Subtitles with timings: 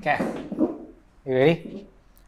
[0.00, 0.18] Okay.
[1.26, 1.86] You ready?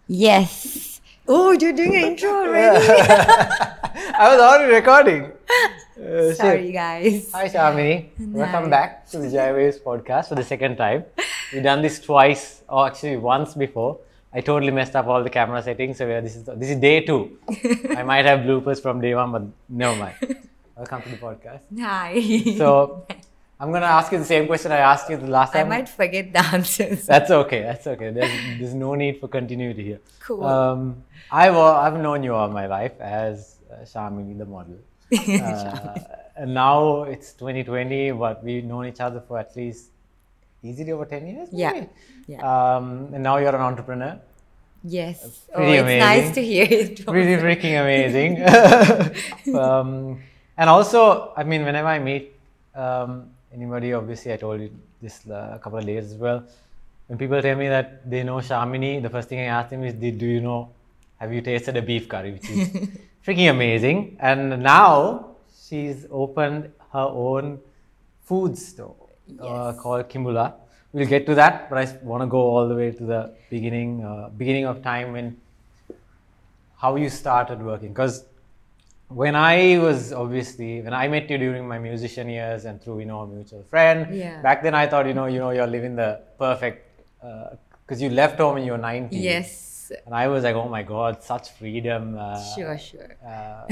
[0.08, 1.00] Yes.
[1.28, 2.84] Oh, you're doing an intro already.
[2.88, 5.32] I was already recording.
[6.00, 6.72] Uh, Sorry, shit.
[6.72, 7.30] guys.
[7.32, 8.08] Hi, Shamini.
[8.32, 11.04] Welcome back to the Jaiwaves podcast for the second time.
[11.52, 13.98] We've done this twice, or actually once before.
[14.32, 17.36] I totally messed up all the camera settings, so this is this is day two.
[17.94, 20.14] I might have bloopers from day one, but never mind.
[20.74, 21.60] Welcome to the podcast.
[21.78, 22.18] Hi.
[22.56, 23.04] So
[23.60, 25.66] I'm gonna ask you the same question I asked you the last time.
[25.66, 27.04] I might forget the answers.
[27.06, 27.60] That's okay.
[27.60, 28.10] That's okay.
[28.10, 30.00] There's, there's no need for continuity here.
[30.20, 30.44] Cool.
[30.44, 34.78] Um, I've I've known you all my life as uh, Shamini the model.
[35.20, 35.98] Uh,
[36.36, 39.90] and now it's 2020, but we've known each other for at least
[40.62, 41.48] easily over 10 years.
[41.52, 41.72] Yeah.
[41.72, 41.88] maybe?
[42.26, 42.76] Yeah.
[42.76, 44.18] Um, and now you're an entrepreneur.
[44.82, 45.40] yes.
[45.52, 47.04] Oh, pretty it's nice to hear it.
[47.16, 48.32] Pretty freaking amazing.
[49.54, 50.22] um,
[50.56, 52.32] and also, I mean, whenever I meet
[52.74, 56.44] um, anybody, obviously, I told you this uh, a couple of days as well.
[57.06, 59.94] When people tell me that they know Shamini, the first thing I ask them is,
[59.94, 60.70] do you know?
[61.18, 62.68] Have you tasted a beef curry?" Which is
[63.26, 64.16] freaking amazing.
[64.20, 65.36] And now
[65.68, 67.60] she's opened her own
[68.22, 68.96] food store
[69.40, 70.54] uh, called Kimbula.
[70.92, 74.02] We'll get to that, but I want to go all the way to the beginning,
[74.04, 75.36] uh, beginning of time when
[76.76, 78.24] how you started working because
[79.10, 83.06] when i was obviously when i met you during my musician years and through you
[83.06, 84.40] know a mutual friend Yeah.
[84.40, 86.86] back then i thought you know you know you're living the perfect
[87.82, 89.90] because you left home when you were 19 Yes.
[90.06, 93.16] and i was like oh my god such freedom uh, Sure, sure.
[93.26, 93.66] uh,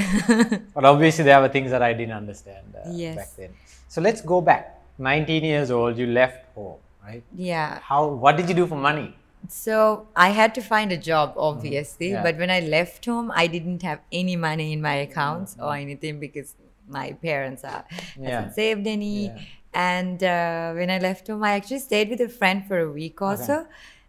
[0.74, 3.16] but obviously there were things that i didn't understand uh, Yes.
[3.16, 3.50] back then
[3.86, 4.64] so let's go back
[4.98, 7.78] 19 years old you left home right Yeah.
[7.80, 9.14] how what did you do for money
[9.46, 12.06] So I had to find a job, obviously.
[12.08, 12.14] Mm-hmm.
[12.16, 12.22] Yeah.
[12.22, 15.82] But when I left home, I didn't have any money in my accounts or Mm-hmm.
[15.82, 16.54] anything because
[16.88, 17.84] my parents are
[18.18, 18.28] Yeah.
[18.30, 19.26] hasn't saved any.
[19.26, 19.38] Yeah.
[19.74, 23.20] And uh, when I left home, I actually stayed with a friend for a week
[23.22, 23.42] or Okay.
[23.44, 23.66] so,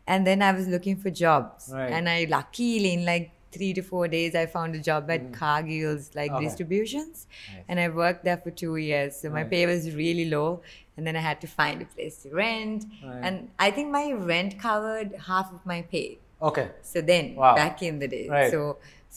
[0.08, 1.70] and then I was looking for jobs.
[1.74, 1.92] Right.
[1.92, 6.12] And I luckily in like three to four days, I found a job at Cargill's
[6.16, 6.36] like Mm.
[6.38, 6.46] Okay.
[6.46, 7.64] distributions, Nice.
[7.68, 9.16] and I worked there for two years.
[9.22, 9.50] So my Right.
[9.52, 10.62] pay was really low,
[11.00, 12.84] and then I had to find a place to rent.
[13.04, 13.22] Right.
[13.26, 13.36] And
[13.68, 16.08] I think my rent covered half of my pay.
[16.50, 17.56] okay So then, Wow.
[17.62, 18.52] back in the day, Right.
[18.56, 18.60] so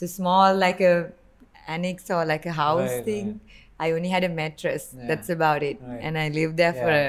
[0.01, 0.95] so small like a
[1.75, 3.29] annex or like a house Right, thing.
[3.85, 4.85] I only had a mattress.
[4.97, 5.07] Yeah.
[5.11, 5.77] That's about it,
[6.07, 7.05] and I lived there for a,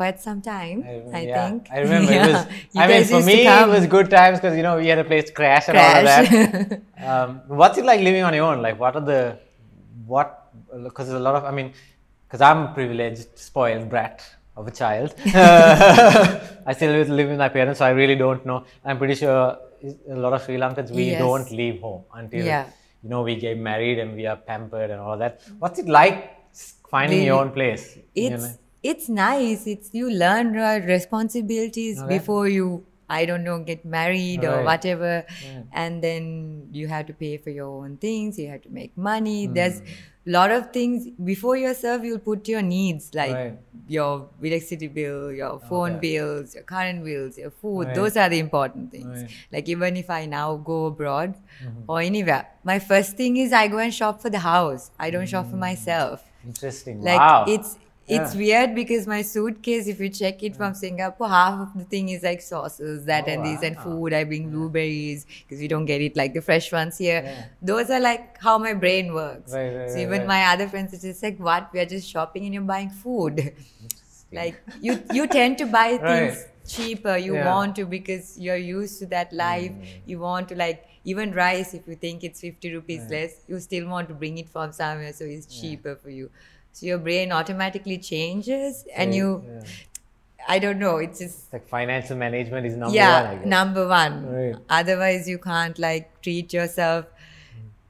[0.00, 0.78] quite some time.
[0.86, 1.68] I, remember- yeah, think.
[1.76, 2.40] I remember it was.
[2.74, 5.08] You I mean, for me, it was good times because you know we had a
[5.12, 6.80] place to crash and all of that.
[7.10, 7.28] um,
[7.60, 8.58] what's it like living on your own?
[8.68, 9.22] Like, what are the
[10.14, 10.28] what?
[10.88, 11.44] Because there's a lot of.
[11.50, 11.68] I mean,
[12.30, 14.22] because I'm a privileged, spoiled brat
[14.56, 15.14] of a child.
[15.34, 18.64] I still live with my parents, so I really don't know.
[18.84, 19.58] I'm pretty sure
[20.08, 21.18] a lot of Sri Lankans we Yes.
[21.18, 22.66] don't leave home until Yeah.
[23.02, 25.40] you know we get married and we are pampered and all that.
[25.58, 26.36] What's it like
[26.88, 27.96] finding your own place?
[27.96, 28.52] you it's know?
[28.82, 29.66] it's nice.
[29.66, 30.52] It's you learn
[30.94, 32.18] responsibilities Okay.
[32.18, 32.84] before you
[33.18, 35.12] I don't know get married or whatever,
[35.44, 35.62] Yeah.
[35.72, 38.38] and then you have to pay for your own things.
[38.38, 39.40] You have to make money.
[39.46, 39.54] Hmm.
[39.54, 42.04] There's a lot of things before yourself.
[42.04, 43.58] You'll put your needs like Right.
[43.96, 44.10] your
[44.50, 46.00] electricity bill, your phone Okay.
[46.06, 47.86] bills, your current bills, your food.
[47.88, 47.94] Right.
[48.00, 49.06] Those are the important things.
[49.06, 49.24] Right.
[49.30, 49.54] Mm-hmm.
[49.58, 51.34] Like even if I now go abroad
[51.88, 54.90] or anywhere, my first thing is I go and shop for the house.
[54.98, 55.66] I don't shop for Mm.
[55.70, 56.24] myself.
[56.46, 57.02] Interesting.
[57.02, 57.44] Like wow.
[57.48, 57.76] it's
[58.10, 60.76] it's weird because my suitcase, if you check it from mm.
[60.76, 64.12] Singapore, half of the thing is like sauces, that Oh, and this, and food.
[64.12, 67.22] I bring blueberries because we don't get it like the fresh ones here.
[67.24, 67.44] Yeah.
[67.62, 69.52] Those are like how my brain works.
[69.52, 71.70] Right, right, so right, even my other friends, it's just like, what?
[71.72, 73.54] We're just shopping and you're buying food.
[74.32, 77.16] like you, you tend to buy things cheaper.
[77.16, 77.54] You Yeah.
[77.54, 79.72] want to because you're used to that life.
[79.72, 79.86] Mm.
[80.06, 81.74] You want to like even rice.
[81.74, 85.12] If you think it's fifty rupees less, you still want to bring it from somewhere,
[85.12, 86.30] so it's cheaper for you.
[86.72, 89.62] So your brain automatically changes, and you, yeah.
[90.48, 93.30] I don't know, it's just like financial management is number yeah, one.
[93.30, 93.46] I guess.
[93.46, 94.26] number one.
[94.26, 94.56] Right.
[94.68, 97.06] Otherwise, you can't like treat yourself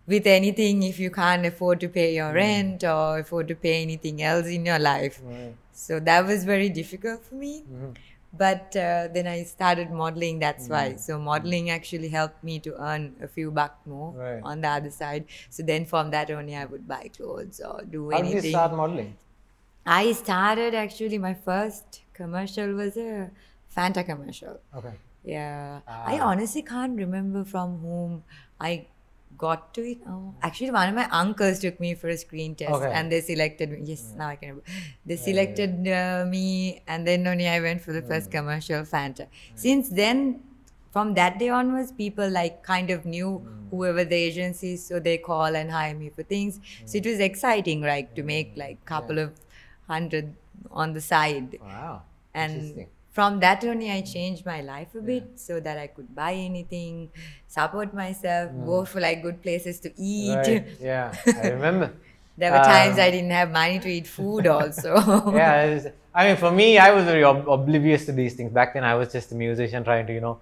[0.07, 4.23] with anything if you can't afford to pay your rent or afford to pay anything
[4.23, 5.21] else in your life.
[5.25, 5.55] Right.
[5.73, 7.63] So that was very difficult for me.
[7.73, 7.97] Mhm.
[8.33, 10.71] But uh, then I started modeling, that's Mm.
[10.71, 10.97] why.
[10.97, 14.41] So modeling actually helped me to earn a few bucks more Right.
[14.45, 15.25] on the other side.
[15.51, 18.73] So then from that only I would buy clothes or do How did you start
[18.73, 19.17] modeling?
[19.87, 23.31] I started actually my first commercial was a
[23.77, 24.61] Fanta commercial.
[24.77, 24.93] Okay.
[25.25, 25.81] Yeah.
[26.07, 26.29] I Ah.
[26.31, 28.25] honestly can't remember from whom
[28.61, 28.87] I
[29.45, 29.99] got to it.
[30.09, 32.91] Oh, actually, one of my uncles took me for a screen test Okay.
[32.93, 33.81] and they selected me.
[33.93, 34.65] Yes, now I can remember.
[35.07, 38.33] They selected uh, me and then only I went for the first Mm.
[38.39, 39.29] commercial Fanta.
[39.55, 40.41] Since then,
[40.93, 43.71] from that day onwards, people like kind of knew Mm.
[43.71, 46.61] whoever the agency, so they call and hire me for things.
[46.85, 49.33] So it was exciting, right, to make like couple of
[49.87, 50.35] hundred
[50.71, 51.59] on the side.
[51.61, 52.03] Wow.
[52.35, 52.89] And Interesting.
[53.11, 57.11] From that only I changed my life a bit so that I could buy anything,
[57.49, 60.31] support myself, go for like good places to eat.
[60.31, 60.37] Mm.
[60.37, 60.67] Right.
[60.81, 61.91] Yeah, I remember.
[62.41, 64.95] There were times Um, I didn't have money to eat food also.
[65.35, 68.51] yeah, it's- I mean, for me, I was very ob- oblivious to these things.
[68.51, 70.39] Back then, I was just a musician trying to, you know,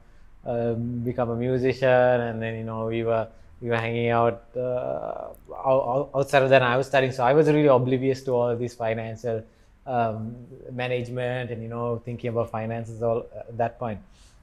[0.46, 1.88] um, become a musician,
[2.28, 3.26] and then you know, we were
[3.60, 5.28] we were hanging out uh,
[5.70, 6.62] ou- ou- outside of that.
[6.62, 9.42] And I was studying, so I was really oblivious to all these financial
[9.88, 10.36] um,
[10.70, 13.98] management and you know, thinking about finances all at that point.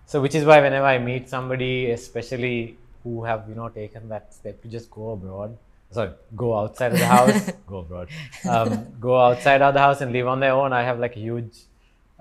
[0.07, 4.33] So, which is why whenever I meet somebody, especially who have you know taken that
[4.33, 5.57] step to just go abroad,
[5.91, 8.09] sorry, go outside of the house, go abroad,
[8.49, 11.19] um, go outside of the house and live on their own, I have like a
[11.19, 11.53] huge,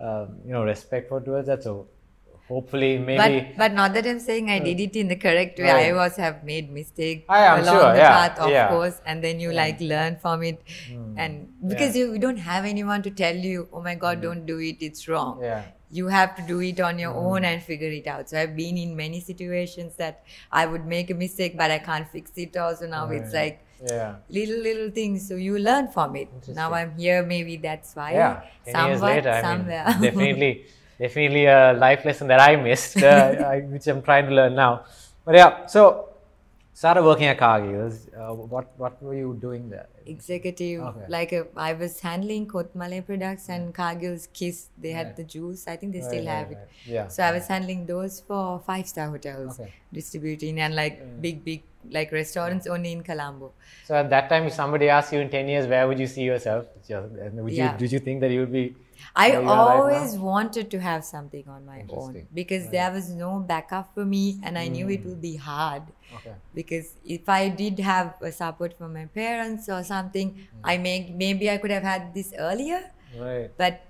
[0.00, 1.62] um, you know, respect for towards that.
[1.62, 1.87] So,
[2.49, 3.19] hopefully, maybe.
[3.23, 5.70] but but not that I'm saying I did it in the correct way.
[5.73, 5.87] Right.
[5.91, 8.69] I was have made mistake along sure, the yeah, path, of yeah.
[8.69, 10.61] course, and then you like learn from it,
[10.91, 11.14] Hmm.
[11.19, 14.58] and because you, you don't have anyone to tell you, oh my God, don't do
[14.61, 15.41] it, it's wrong.
[15.43, 15.64] yeah.
[15.96, 17.26] You have to do it on your Hmm.
[17.26, 18.29] own and figure it out.
[18.29, 22.08] So I've been in many situations that I would make a mistake, but I can't
[22.14, 22.56] fix it.
[22.56, 23.61] Also now it's like
[23.91, 24.14] Yeah.
[24.38, 26.29] little little things, so you learn from it.
[26.61, 28.08] Now I'm here, maybe that's why.
[28.12, 28.32] yeah
[28.64, 29.85] 10 years Somewhat, later I somewhere.
[29.93, 30.52] mean, definitely
[30.99, 33.06] definitely a life lesson that i missed uh,
[33.52, 34.85] I, which i'm trying to learn now.
[35.25, 36.08] But yeah so
[36.75, 39.88] started working at cargill's uh, what what were you doing there?
[40.06, 41.05] Executive Okay.
[41.08, 45.17] like uh, I was handling Kotmale products and Cargill's Kist they had Right.
[45.20, 45.62] the juice.
[45.67, 46.58] I think they still right, have it.
[46.58, 46.94] right.
[46.96, 49.70] Yeah, so I was handling those for five star hotels Okay.
[49.93, 51.62] distributing and like big big
[51.99, 53.52] like restaurants only in Colombo.
[53.88, 56.23] So at that time if somebody asked you in 10 years where would you see
[56.32, 56.67] yourself?
[56.76, 57.76] Would you Yeah.
[57.85, 58.67] did you think that you would be
[59.15, 63.31] I you right always wanted to have something on my own because there was no
[63.53, 64.95] backup for me and I knew Mm.
[64.97, 65.83] it would be hard
[66.17, 66.35] okay.
[66.55, 70.61] because if I did have a support from my parents or something Mm.
[70.73, 72.83] I may maybe I could have had this earlier.
[73.25, 73.51] Right.
[73.56, 73.83] But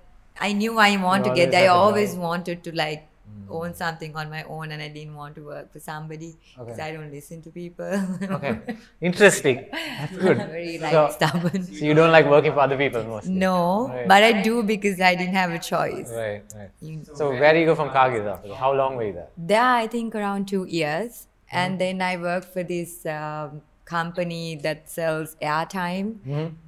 [0.47, 1.55] I knew I wanted to always get.
[1.63, 3.07] I always wanted to like
[3.49, 6.81] own something on my own, and I didn't want to work for somebody because Okay.
[6.87, 7.93] I don't listen to people.
[8.37, 8.59] okay
[9.01, 11.63] interesting that's good I'm very so, stubborn.
[11.63, 14.07] so you don't like working for other people mostly No, Right.
[14.07, 16.09] but I do because I didn't have a choice.
[16.11, 18.45] right right You- so where do you go from that?
[18.57, 21.57] how long were you there There, I think around two years, Mm-hmm.
[21.61, 26.07] and then I worked for this um, company that sells airtime,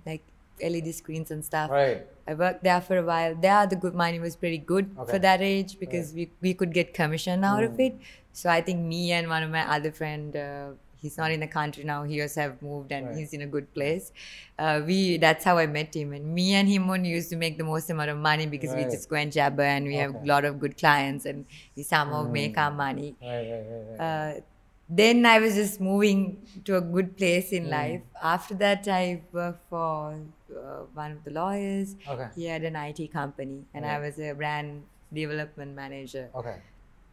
[0.05, 0.21] like
[0.61, 1.69] LED screens and stuff.
[1.71, 1.81] Mm-hmm.
[1.81, 3.35] right I worked there for a while.
[3.35, 5.11] There, the good money was pretty good Okay.
[5.13, 7.95] for that age because we, we could get commission out of it.
[8.33, 10.67] So I think me and one of my other friend, uh,
[11.01, 12.03] he's not in the country now.
[12.03, 13.15] He also have moved and Right.
[13.17, 14.11] he's in a good place.
[14.59, 16.11] Uh, we that's how I met him.
[16.13, 18.83] And me and him only used to make the most amount of money because we
[18.83, 21.45] just go and jabber and we have a lot of good clients and
[21.75, 23.15] we somehow make our money.
[23.21, 23.99] right right right, right.
[24.37, 24.41] Uh,
[24.89, 26.19] then I was just moving
[26.65, 27.55] to a good place Hmm.
[27.55, 28.01] in life.
[28.21, 30.17] After that, I worked for
[30.59, 31.95] uh, one of the lawyers.
[32.07, 32.27] Okay.
[32.35, 34.83] He had an IT company, and I was a brand
[35.13, 36.29] development manager.
[36.35, 36.57] okay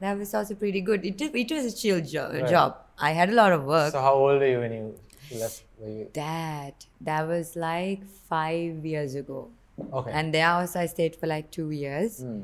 [0.01, 1.05] That was also pretty good.
[1.09, 2.49] It, it was a chill jo- Right.
[2.49, 2.77] job.
[2.99, 3.93] I had a lot of work.
[3.93, 5.63] So how old were you when you left?
[5.81, 8.03] Were you that that was like
[8.33, 9.39] five years ago,
[10.01, 10.11] okay?
[10.13, 12.19] and there also I stayed for like two years.
[12.27, 12.43] Hmm.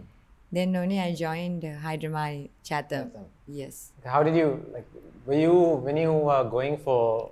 [0.53, 3.11] Then only I joined Hydramai Chatham.
[3.11, 3.26] Chatham.
[3.46, 3.93] Yes.
[4.05, 4.87] How did you like?
[5.26, 5.55] Were you
[5.88, 7.31] when you were going for,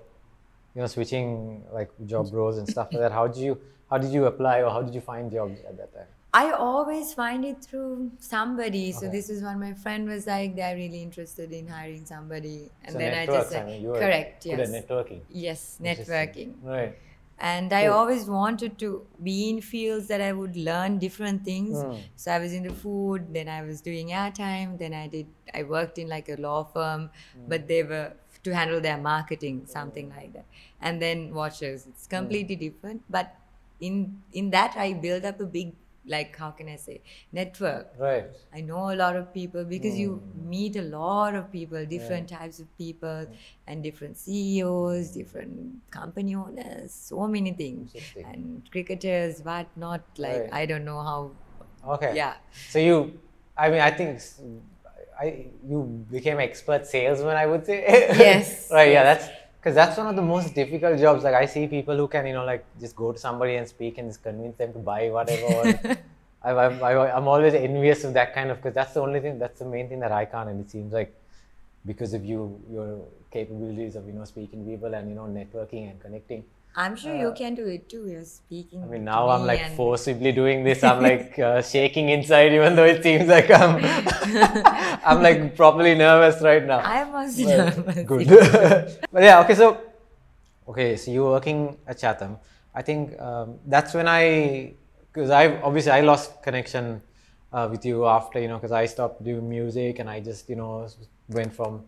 [0.79, 3.13] you know, switching like job roles and stuff like that?
[3.13, 3.61] How did you
[3.91, 6.07] how did you apply or how did you find jobs at that time?
[6.33, 8.93] I always find it through somebody.
[8.93, 9.17] So Okay.
[9.17, 12.99] this is when my friend was like, they're really interested in hiring somebody, and so
[12.99, 15.21] then I just said, mean, you were correct, yes, networking.
[15.47, 16.55] yes, networking.
[16.63, 16.97] Right.
[17.41, 17.95] And I Cool.
[17.95, 21.77] always wanted to be in fields that I would learn different things.
[21.83, 21.99] Mm.
[22.17, 25.99] So I was into food, then I was doing airtime, then I did I worked
[25.99, 27.49] in like a law firm, Mm.
[27.53, 28.09] but they were
[28.45, 30.47] to handle their marketing, something like that.
[30.81, 31.87] And then watches.
[31.87, 32.11] It's Mm.
[32.19, 33.03] completely different.
[33.11, 33.35] But
[33.81, 35.75] in in that I build up a big
[36.07, 37.01] like how can I say
[37.33, 37.89] network.
[37.99, 38.25] Right.
[38.53, 40.49] I know a lot of people because you Hmm.
[40.51, 43.27] meet a lot of people, different types of people,
[43.67, 50.01] and different CEOs, different company owners, so many things, and cricketers, what not.
[50.17, 50.53] Like Right.
[50.63, 51.21] I don't know how.
[51.97, 52.15] Okay.
[52.17, 52.35] Yeah,
[52.69, 53.21] So you,
[53.57, 54.21] I mean, I think
[55.21, 57.37] I you became expert salesman.
[57.37, 57.85] I would say.
[58.19, 58.93] Yes, right.
[58.93, 59.03] Yeah.
[59.03, 61.25] That's because that's one of the most difficult jobs.
[61.25, 63.99] Like I see people who can, you know, like just go to somebody and speak
[63.99, 65.99] and just convince them to buy whatever.
[66.43, 69.39] I, I, I, I'm always envious of that kind of because that's the only thing.
[69.39, 70.49] That's the main thing that I can't.
[70.49, 71.13] And it seems like
[71.85, 75.91] because of you, your capabilities of you know speaking to people and you know networking
[75.91, 76.45] and connecting.
[76.79, 78.07] I'm sure you can do it too.
[78.09, 78.83] You're speaking.
[78.83, 80.85] Uh, I mean, now I'm like forcibly doing this.
[80.89, 83.83] I'm like uh, shaking inside, even though it seems like I'm,
[85.05, 86.79] I'm like properly nervous right now.
[86.79, 88.07] I'm also But- nervous.
[88.07, 88.29] Good.
[89.11, 89.57] but yeah, okay.
[89.57, 89.81] So,
[90.69, 92.39] okay, so you were working at Chatham.
[92.73, 94.75] I think um, that's when I,
[95.13, 97.03] because I obviously I lost connection
[97.53, 100.55] uh, with you after you know because I stopped doing music and I just you
[100.55, 100.87] know
[101.29, 101.83] went from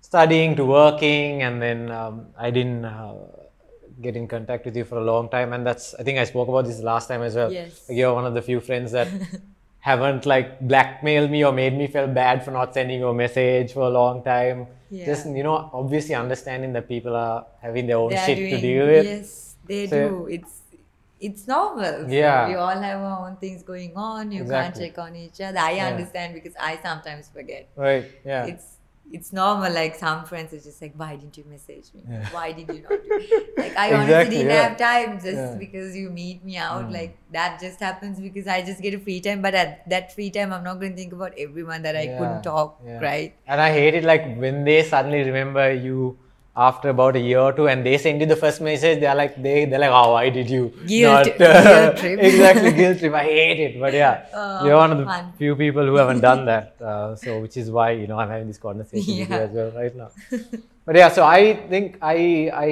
[0.00, 3.14] studying to working and then um, I didn't uh,
[4.00, 6.48] get in contact with you for a long time and that's I think I spoke
[6.48, 7.52] about this last time as well.
[7.52, 7.84] Yes.
[7.88, 9.08] Like, you're one of the few friends that
[9.80, 13.72] haven't like blackmailed me or made me feel bad for not sending you a message
[13.72, 14.66] for a long time.
[14.90, 15.06] yeah.
[15.06, 19.04] Just you know, obviously understanding that people are having their own shit to deal with.
[19.06, 20.26] Yes, they So- do.
[20.28, 20.54] It's
[21.20, 22.06] it's normal.
[22.06, 22.46] So Yeah.
[22.48, 24.30] we all have our own things going on.
[24.30, 24.84] You Exactly.
[24.84, 25.58] can't check on each other.
[25.58, 25.88] I Yeah.
[25.88, 27.66] understand because I sometimes forget.
[27.74, 28.04] Right.
[28.24, 28.46] Yeah.
[28.46, 28.77] It's
[29.10, 29.72] it's normal.
[29.72, 32.02] Like some friends are just like, why didn't you message me?
[32.08, 32.28] Yeah.
[32.30, 33.42] Why did you not do?
[33.56, 34.68] Like I honestly Exactly, didn't yeah.
[34.68, 35.54] have time just Yeah.
[35.58, 36.86] because you meet me out.
[36.88, 36.92] Mm.
[36.92, 39.40] Like that just happens because I just get a free time.
[39.42, 42.42] But at that free time, I'm not going to think about everyone that I couldn't
[42.42, 42.80] talk.
[42.84, 43.34] Right?
[43.46, 46.18] And I hate it like when they suddenly remember you
[46.66, 49.34] after about a year or two and they send you the first message, they're like
[49.46, 52.18] they they're like, Oh, why did you Guilt- not uh, guilt trip.
[52.28, 53.14] exactly guilt trip.
[53.14, 53.80] I hate it.
[53.84, 54.14] But yeah.
[54.40, 55.32] Oh, you're one of the fun.
[55.42, 56.74] few people who haven't done that.
[56.90, 59.70] Uh, so which is why, you know, I'm having this conversation with you as well
[59.82, 60.10] right now.
[60.88, 62.16] But yeah, so I think I
[62.66, 62.70] I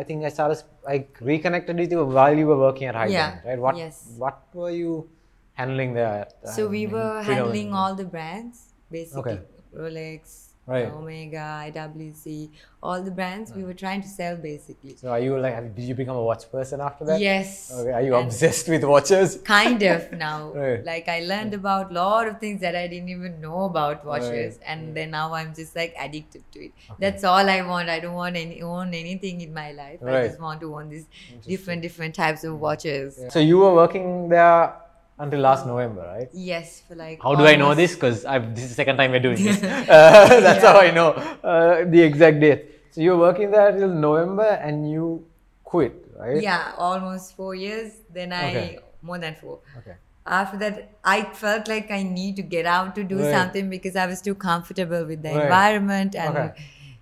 [0.00, 3.30] I think I started I reconnected with you while you were working at High Yeah,
[3.30, 3.58] Brand, right?
[3.66, 4.14] What yes.
[4.16, 5.08] what were you
[5.54, 6.28] handling there?
[6.56, 9.38] So uh, we were handling all the brands, basically Okay.
[9.76, 10.92] Rolex, Right.
[10.92, 12.50] Omega, IWC,
[12.82, 13.68] all the brands we hmm.
[13.68, 14.96] were trying to sell basically.
[14.96, 17.20] So are you like, did you become a watch person after that?
[17.20, 17.72] Yes.
[17.72, 17.90] Okay.
[17.90, 19.38] Are you and obsessed with watches?
[19.44, 20.52] Kind of now.
[20.58, 20.84] Right.
[20.84, 24.58] Like I learned about a lot of things that I didn't even know about watches,
[24.58, 26.72] Right, and then now I'm just like addicted to it.
[26.90, 26.96] Okay.
[26.98, 27.88] That's all I want.
[27.88, 30.02] I don't want any own anything in my life.
[30.04, 31.06] I just want to own these
[31.46, 32.60] different different types of hmm.
[32.60, 33.18] watches.
[33.30, 34.74] So you were working there
[35.18, 36.28] until last November, right?
[36.32, 37.20] Yes, for like.
[37.22, 37.94] How do I know this?
[37.94, 39.60] Because this is the second time we're doing this.
[39.88, 41.08] Uh, that's how I know
[41.42, 42.60] uh, the exact date.
[42.92, 45.24] So you were working there till November and you
[45.64, 46.42] quit, right?
[46.42, 47.92] Yeah, almost four years.
[48.12, 48.78] Then I Okay.
[49.02, 49.58] more than four.
[49.78, 49.96] Okay.
[50.26, 53.30] After that, I felt like I need to get out to do Right.
[53.30, 55.42] something because I was too comfortable with the Right.
[55.44, 56.36] environment and.
[56.36, 56.52] Okay.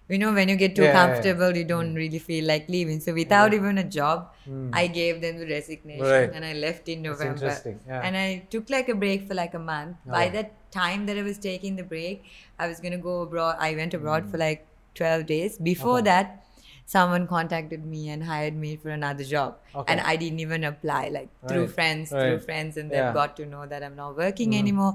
[0.08, 1.06] You know, when you get too Yeah, yeah, yeah.
[1.06, 3.00] comfortable, you don't really feel like leaving.
[3.00, 4.70] So, without even a job, Hmm.
[4.80, 6.30] I gave them the resignation Right.
[6.40, 7.32] and I left in November.
[7.32, 8.00] interesting, yeah.
[8.08, 9.96] And I took like a break for like a month.
[10.16, 12.24] By that time that I was taking the break,
[12.58, 13.56] I was gonna go abroad.
[13.58, 14.30] I went abroad Hmm.
[14.30, 15.58] for like 12 days.
[15.70, 16.04] Before Okay.
[16.10, 16.45] that,
[16.88, 19.56] someone contacted me and hired me for another job.
[19.74, 19.92] Okay.
[19.92, 22.20] And I didn't even apply, like through friends, right.
[22.22, 23.06] through friends, and Yeah.
[23.06, 24.58] they've got to know that I'm not working Mhm.
[24.60, 24.94] anymore.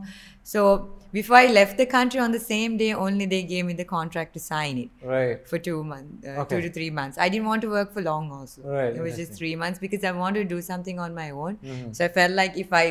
[0.54, 0.64] So
[1.12, 4.34] before I left the country on the same day, only they gave me the contract
[4.40, 5.46] to sign it Right.
[5.54, 6.56] for two months, uh, Okay.
[6.56, 7.18] two to three months.
[7.18, 8.62] I didn't want to work for long also.
[8.64, 11.58] Right, It was just three months because I wanted to do something on my own.
[11.62, 11.94] Mhm.
[11.96, 12.86] So I felt like if I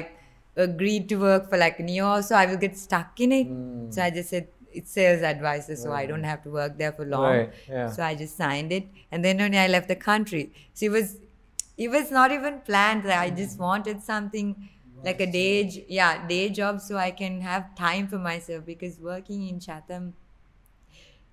[0.57, 3.49] agreed to work for like a year or so, I will get stuck in it.
[3.49, 3.95] Mm.
[3.95, 7.05] So I just said it's sales advisor, so I don't have to work there for
[7.05, 7.39] long.
[7.39, 7.53] Right.
[7.69, 7.89] Yeah.
[7.89, 10.53] So I just signed it, and then only I left the country.
[10.75, 11.17] So it was,
[11.77, 13.05] it was not even planned.
[13.05, 14.69] That I just wanted something
[15.03, 18.65] like a day, yeah, day job, so I can have time for myself.
[18.67, 20.15] Because working in Chatham,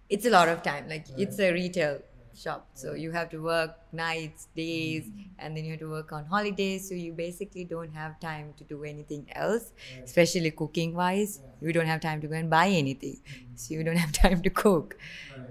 [0.10, 0.88] it's a lot of time.
[0.88, 2.00] Like it's a retail
[2.38, 5.40] shop, so you have to work nights, days, mm-hmm.
[5.40, 6.88] and then you have to work on holidays.
[6.88, 9.72] So you basically don't have time to do anything else,
[10.04, 11.42] especially cooking wise.
[11.62, 13.56] You don't have time to go and buy anything, mm-hmm.
[13.56, 14.98] so you don't have time to cook.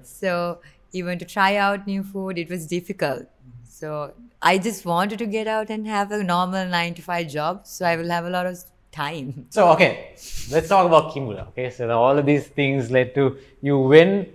[0.02, 0.60] So
[0.92, 3.22] even to try out new food, it was difficult.
[3.22, 3.64] Mm-hmm.
[3.64, 7.66] So I just wanted to get out and have a normal nine to five job,
[7.66, 8.58] so I will have a lot of
[8.92, 9.46] time.
[9.50, 10.14] So okay,
[10.50, 11.48] let's talk about Kimbula.
[11.48, 13.78] Okay, so all of these things led to you.
[13.78, 14.26] When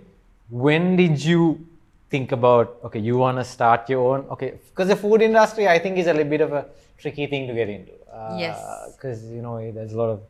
[0.50, 1.66] when did you
[2.12, 4.24] think about okay, you want to start your own?
[4.36, 6.62] Okay, because the food industry, I think, is a little bit of a
[6.98, 7.92] tricky thing to get into.
[8.20, 8.58] Uh, Yes.
[8.94, 10.20] Because you know, there's a lot of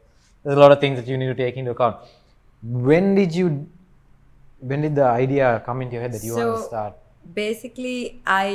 [0.42, 1.96] there's a lot of things that you need to take into account.
[2.90, 3.46] When did you?
[4.70, 6.92] When did the idea come into your head that you want to So- start?
[7.34, 8.48] Basically, I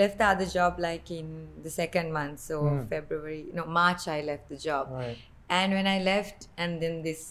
[0.00, 1.28] left the other job like in
[1.64, 2.82] the second month, so Hmm.
[2.92, 4.02] February, no March.
[4.16, 5.16] I left the job, Right.
[5.60, 7.22] and when I left, and then this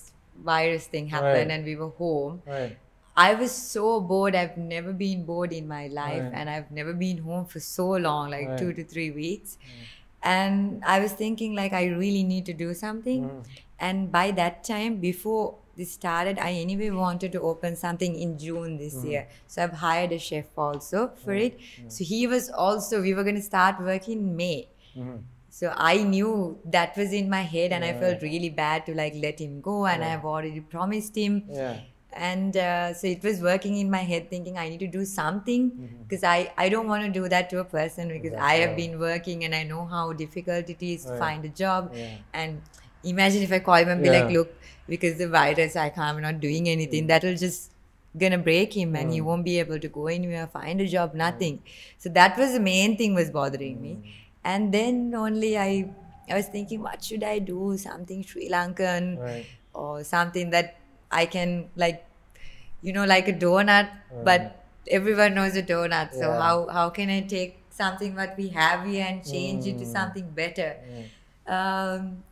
[0.52, 1.54] virus thing happened, Right.
[1.56, 2.42] and we were home.
[2.56, 2.76] Right.
[3.16, 4.36] I was so bored.
[4.36, 6.32] I've never been bored in my life, Right.
[6.34, 8.58] and I've never been home for so long, like Right.
[8.58, 9.58] two to three weeks.
[10.22, 13.26] And I was thinking, like, I really need to do something.
[13.30, 13.44] Mm.
[13.80, 18.78] And by that time, before this started, I anyway wanted to open something in June
[18.78, 19.08] this Mm-hmm.
[19.12, 19.28] year.
[19.48, 21.60] So I've hired a chef also for it.
[21.90, 24.68] So he was also, we were going to start working in May.
[24.98, 25.24] Mhm.
[25.50, 29.14] So I knew that was in my head, and I felt really bad to like
[29.26, 29.86] let him go.
[29.86, 30.04] And.
[30.12, 31.82] I've already promised him Yeah.
[32.16, 35.72] And uh, so it was working in my head thinking i need to do something
[36.08, 39.00] because I, I don't want to do that to a person because i have been
[39.00, 41.20] working and i know how difficult it is to Right.
[41.20, 42.18] find a job Yeah.
[42.34, 42.62] and
[43.04, 44.52] imagine if i call him and be like look
[44.88, 47.72] because the virus i can't i'm not doing anything that'll just
[48.18, 49.26] gonna break him and he Mm.
[49.26, 51.62] won't be able to go anywhere find a job nothing
[51.98, 54.14] so that was the main thing was bothering me Mm.
[54.54, 55.86] and then only i
[56.32, 57.78] I was thinking, what should I do?
[57.78, 59.46] Something Sri Lankan Right.
[59.74, 60.78] or something that
[61.22, 62.06] I can like,
[62.82, 63.90] you know, like a donut,
[64.24, 64.54] but mm.
[65.00, 66.14] everyone knows a donut.
[66.14, 66.42] So Yeah.
[66.42, 69.98] how how can I take something what we have here and change it to mm.
[69.98, 70.70] something better?
[70.92, 71.10] Mm.
[71.58, 72.24] Um,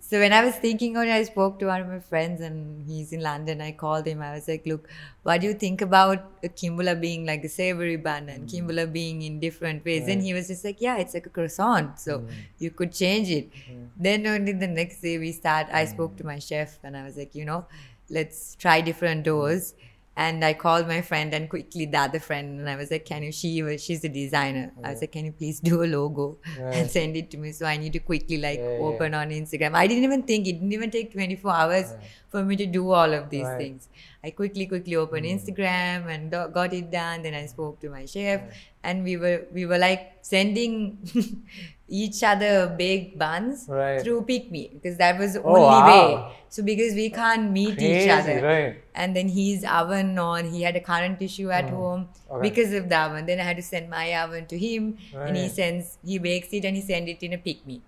[0.00, 2.86] so when I was thinking on it, I spoke to one of my friends and
[2.86, 3.60] he's in London.
[3.60, 4.22] I called him.
[4.22, 4.88] I was like, look,
[5.22, 9.22] what do you think about a Kimbula being like a savory bun and Kimbula being
[9.22, 10.08] in different ways?
[10.08, 12.00] And he was just like, yeah, it's like a croissant.
[12.00, 12.24] So
[12.58, 13.50] you could change it.
[13.96, 17.16] Then only the next day we start, I spoke to my chef and I was
[17.16, 17.66] like, you know,
[18.12, 19.74] let's try different doors.
[20.14, 23.22] And I called my friend and quickly the other friend and I was like, can
[23.22, 24.70] you, she was, she's a designer.
[24.84, 26.74] I was like, can you please do a logo Right.
[26.76, 27.52] and send it to me?
[27.52, 28.84] So I need to quickly like Yeah, yeah.
[28.88, 29.72] open on Instagram.
[29.74, 31.94] I didn't even think it didn't even take 24 hours
[32.28, 33.56] for me to do all of these Right.
[33.62, 33.88] things.
[34.22, 35.32] I quickly, quickly opened Hmm.
[35.32, 37.22] Instagram and got it done.
[37.22, 38.42] Then I spoke to my chef,
[38.84, 40.76] and we were we were like sending
[42.00, 44.00] each other baked buns Right.
[44.02, 45.88] through PickMe because that was the Oh, only wow.
[45.90, 46.36] way.
[46.48, 48.74] So because we can't meet Crazy, each other, right.
[48.94, 52.34] and then his oven on, he had a current issue at home Hmm.
[52.36, 52.48] Okay.
[52.48, 53.26] because of the oven.
[53.30, 56.64] Then I had to send my oven to him, and he sends he bakes it
[56.70, 57.80] and he sends it in a PickMe.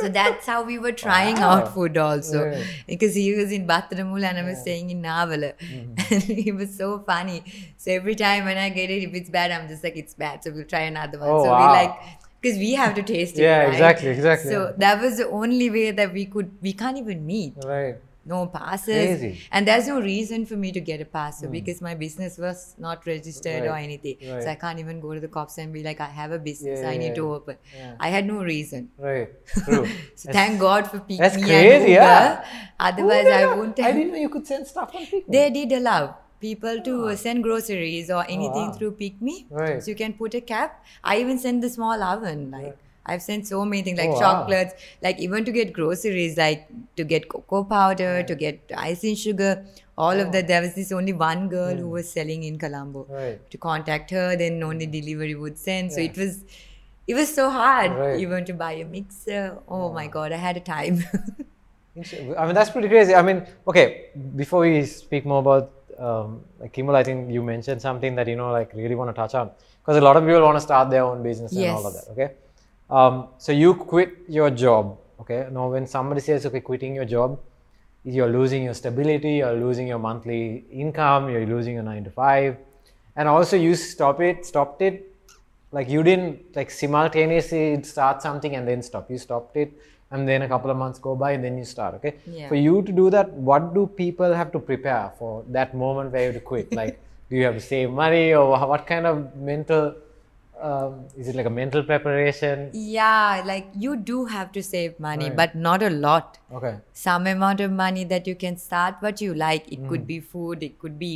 [0.00, 1.50] So that's how we were trying Wow.
[1.52, 2.44] out food also.
[2.48, 2.66] Right.
[2.92, 5.50] Because he was in Battaramulla and I was staying in Nawala.
[5.56, 6.14] Mm-hmm.
[6.14, 7.40] And he was so funny.
[7.76, 10.44] So every time when I get it, if it's bad, I'm just like, it's bad.
[10.44, 11.28] So we'll try another one.
[11.34, 11.60] Oh, so wow.
[11.62, 11.94] we like,
[12.46, 13.42] because we have to taste it.
[13.42, 13.72] Yeah, right?
[13.72, 17.54] exactly, exactly, So that was the only way that we could, we can't even meet.
[17.64, 17.96] Right.
[18.28, 19.20] No passes.
[19.20, 19.40] Crazy.
[19.52, 21.52] And there's no reason for me to get a pass so hmm.
[21.52, 24.16] because my business was not registered or anything.
[24.28, 24.42] right.
[24.42, 26.80] So I can't even go to the cops and be like, I have a business,
[26.80, 27.56] Yeah, I need yeah, to open.
[27.76, 27.94] yeah.
[28.00, 28.90] I had no reason.
[28.98, 29.28] Right.
[29.64, 29.86] True.
[30.16, 31.92] So thank God for Pick that's Me crazy, and Uber.
[31.92, 32.44] yeah.
[32.80, 35.24] Otherwise, I wouldn't I didn't know you could send stuff on Me.
[35.28, 38.72] They did allow people to send groceries or anything wow.
[38.72, 39.46] through PickMe.
[39.50, 39.82] Right.
[39.82, 40.84] So you can put a cap.
[41.04, 42.50] I even send the small oven.
[42.50, 42.76] Like
[43.06, 44.20] I've sent so many things like Oh, wow.
[44.20, 49.64] chocolates, like even to get groceries, like to get cocoa powder, to get icing sugar,
[49.96, 50.48] all of that.
[50.48, 53.04] There was this only one girl who was selling in Colombo.
[53.04, 53.12] Hmm.
[53.12, 53.50] Right.
[53.50, 55.92] To contact her, then only delivery would send.
[55.92, 56.44] So it was.
[57.08, 58.18] It was so hard Right.
[58.20, 59.58] even to buy a mixer.
[59.68, 61.04] Oh my god, I had a time.
[62.36, 63.14] I mean, that's pretty crazy.
[63.14, 68.14] I mean, okay, before we speak more about um, like I think you mentioned something
[68.16, 69.50] that you know, like, really want to touch on.
[69.80, 72.08] Because a lot of people want to start their own business and all of that.
[72.12, 72.32] Okay,
[72.90, 74.98] um, so you quit your job.
[75.20, 77.38] Okay, now when somebody says, okay, quitting your job,
[78.04, 82.56] you're losing your stability, you're losing your monthly income, you're losing your nine to five,
[83.16, 85.12] and also you stop it, stopped it
[85.72, 89.10] like you didn't like simultaneously start something and then stop.
[89.10, 89.72] You stopped it
[90.10, 92.48] and then a couple of months go by and then you start okay Yeah.
[92.48, 96.22] for you to do that what do people have to prepare for that moment where
[96.26, 99.34] you have to quit like do you have to save money or what kind of
[99.36, 99.94] mental
[100.60, 105.26] um, is it like a mental preparation Yeah, like you do have to save money,
[105.26, 105.36] Right.
[105.36, 106.38] but not a lot.
[106.50, 109.70] okay Some amount of money that you can start what you like.
[109.70, 109.88] It Hmm.
[109.90, 111.10] could be food, it could be,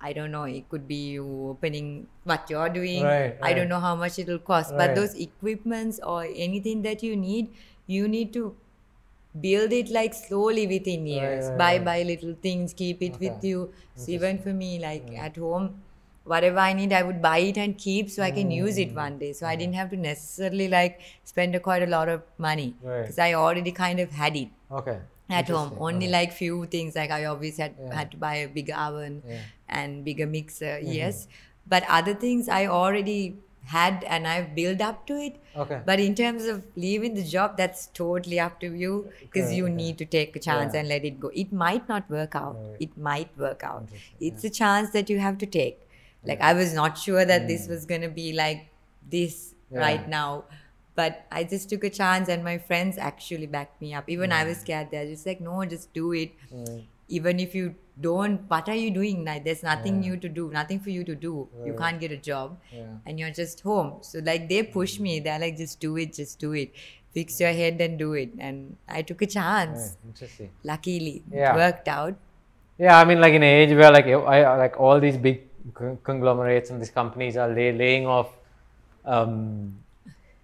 [0.00, 3.02] I don't know, it could be you opening what you're doing.
[3.04, 4.78] Right, I don't know how much it'll cost, Right.
[4.86, 7.50] but those equipments or anything that you need,
[7.96, 8.46] you need to
[9.40, 11.48] build it like slowly within years.
[11.48, 11.84] right, buy right.
[11.90, 13.72] buy little things, keep it with you.
[13.96, 15.68] So even for me, like at home,
[16.24, 18.82] whatever I need, I would buy it and keep so I can use Mm.
[18.86, 19.32] it one day.
[19.42, 21.00] So I didn't have to necessarily like
[21.34, 23.02] spend a quite a lot of money Right.
[23.02, 24.48] because I already kind of had it
[24.82, 24.98] okay
[25.40, 25.72] at home.
[25.88, 26.12] Only Okay.
[26.18, 27.94] like few things like I always had Yeah.
[28.00, 29.42] had to buy a bigger oven Yeah.
[29.80, 30.74] and bigger mixer.
[30.78, 30.92] Mm-hmm.
[31.00, 31.26] Yes,
[31.76, 33.20] but other things I already
[33.64, 35.36] had and I've built up to it.
[35.56, 39.64] okay But in terms of leaving the job, that's totally up to you because you
[39.64, 39.74] Okay.
[39.74, 40.80] need to take a chance Yeah.
[40.80, 41.30] and let it go.
[41.34, 42.56] It might not work out.
[42.60, 42.76] Right.
[42.86, 43.88] It might work out.
[44.20, 45.80] It's a chance that you have to take.
[46.24, 48.68] Like I was not sure that this was gonna be like
[49.16, 49.74] this Mm.
[49.74, 49.78] Yeah.
[49.80, 50.44] right now.
[50.94, 54.08] But I just took a chance and my friends actually backed me up.
[54.08, 54.88] Even I was scared.
[54.90, 56.32] They're just like, no, just do it.
[56.52, 56.86] Mm.
[57.08, 59.24] Even if you don't, what are you doing?
[59.24, 60.10] Like, there's nothing Yeah.
[60.10, 61.48] new to do, nothing for you to do.
[61.66, 63.92] You can't get a job yeah and you're just home.
[64.02, 65.18] So like they push me.
[65.20, 66.70] They're like, just do it, just do it.
[67.14, 68.30] Fix your head and do it.
[68.38, 69.78] And I took a chance.
[69.78, 70.08] Right.
[70.10, 71.54] interesting Luckily, Yeah.
[71.54, 72.14] it worked out.
[72.78, 75.42] Yeah, I mean, like in an age where like I, I- like all these big
[76.04, 78.28] conglomerates and these companies are lay, laying off
[79.04, 79.74] um,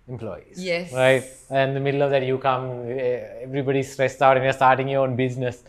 [0.09, 0.57] employees.
[0.59, 0.93] Yes.
[0.93, 1.25] Right.
[1.51, 4.89] And in the middle of that, you come, eh, everybody's stressed out, and you're starting
[4.89, 5.63] your own business.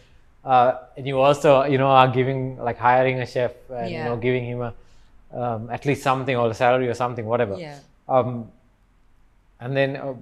[0.46, 4.18] Uh, and you also, you know, are giving like hiring a chef and you know
[4.18, 4.74] giving him a
[5.44, 7.56] um, at least something or a salary or something, whatever.
[7.58, 7.80] Yeah.
[8.08, 8.52] Um,
[9.60, 10.14] and then uh,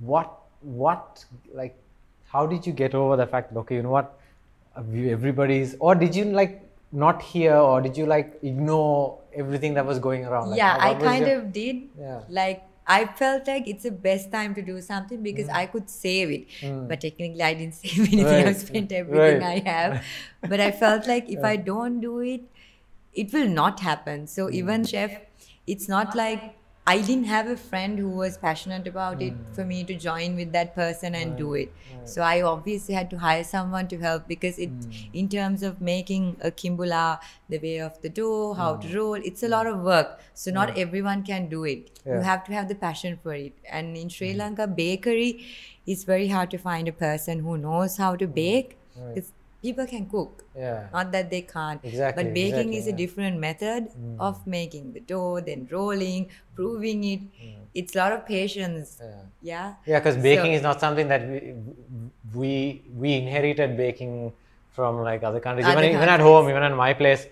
[0.00, 1.74] what what like
[2.34, 4.18] how did you get over the fact that okay you know what
[4.76, 6.60] everybody's or did you like
[6.92, 10.90] not hear or did you like ignore everything that was going around like, yeah, how-
[10.90, 11.82] I kind your- of did.
[11.98, 12.20] Yeah.
[12.28, 15.56] Like I felt like it's the best time to do something because hmm.
[15.56, 16.46] I could save it.
[16.60, 16.86] Hmm.
[16.86, 18.24] But technically, I didn't save anything.
[18.24, 18.46] Right.
[18.46, 19.64] I've spent everything Right.
[19.64, 20.04] I have.
[20.42, 22.42] But I felt like if I don't do it,
[23.14, 24.26] it will not happen.
[24.26, 24.86] So even hmm.
[24.86, 25.20] chef,
[25.66, 29.52] it's not like I didn't have a friend who was passionate about it hmm.
[29.54, 31.72] for me to join with that person and do it.
[32.04, 34.90] So I obviously had to hire someone to help because it, hmm.
[35.14, 38.96] in terms of making a kimbula, the way of the dough, how to hmm.
[38.96, 40.20] roll, it's a lot of work.
[40.34, 42.00] So not everyone can do it.
[42.04, 43.54] You have to have the passion for it.
[43.70, 45.46] And in Sri Lanka, bakery,
[45.86, 48.76] it's very hard to find a person who knows how to bake.
[48.94, 49.14] Right.
[49.14, 49.32] Because
[49.64, 50.44] people can cook.
[50.54, 50.88] Yeah.
[50.92, 51.80] Not that they can't.
[51.82, 53.02] Exactly, But baking exactly, is a yeah.
[53.02, 54.20] different method hmm.
[54.20, 57.20] of making the dough, then rolling, proving it.
[57.40, 57.60] Hmm.
[57.82, 59.00] It's a lot of patience.
[59.00, 59.22] Yeah.
[59.52, 59.74] Yeah.
[59.86, 61.40] Yeah, because baking So- is not something that we
[62.40, 62.52] we
[63.02, 64.14] we inherited baking
[64.76, 65.66] from like other countries.
[65.66, 67.26] Other even even at home, even at my place,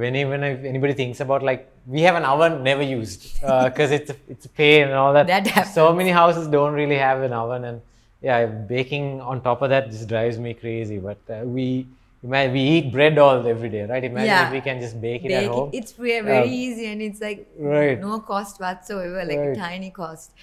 [0.00, 3.90] when even if anybody thinks about like we have an oven never used uh, because
[3.98, 5.26] it's it's a pain and all that.
[5.50, 7.80] That so many houses don't really have an oven, and
[8.22, 10.98] yeah, baking on top of that just drives me crazy.
[10.98, 11.86] But uh, we.
[12.22, 14.04] Imagine, we eat bread all every day, right?
[14.04, 14.46] Imagine Yeah.
[14.48, 15.48] if we can just bake it Bake at it.
[15.48, 15.70] home.
[15.72, 17.98] It's very, very Um, easy and it's like right.
[17.98, 19.56] no cost whatsoever, like Right.
[19.56, 20.34] a tiny cost.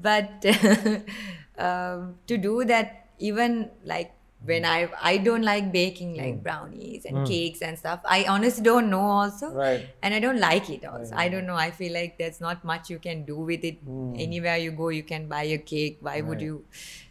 [0.00, 0.46] But
[1.58, 4.12] um, to do that, even like
[4.44, 4.70] when mm.
[4.70, 6.42] I I don't like baking like mm.
[6.42, 7.26] brownies and mm.
[7.26, 8.00] cakes and stuff.
[8.04, 9.50] I honestly don't know also.
[9.50, 9.88] Right.
[10.02, 11.14] And I don't like it also.
[11.14, 11.56] I don't know.
[11.56, 13.78] I feel like there's not much you can do with it.
[14.26, 15.98] Anywhere you go, you can buy a cake.
[16.00, 16.64] Why would you?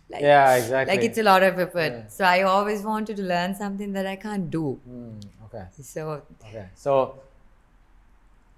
[0.09, 0.95] Like, Yeah, exactly.
[0.95, 1.93] Like it's a lot of effort.
[1.93, 2.07] Yeah.
[2.07, 4.79] So I always wanted to learn something that I can't do.
[4.87, 5.65] Mm, okay.
[5.81, 6.67] So Okay.
[6.75, 7.15] So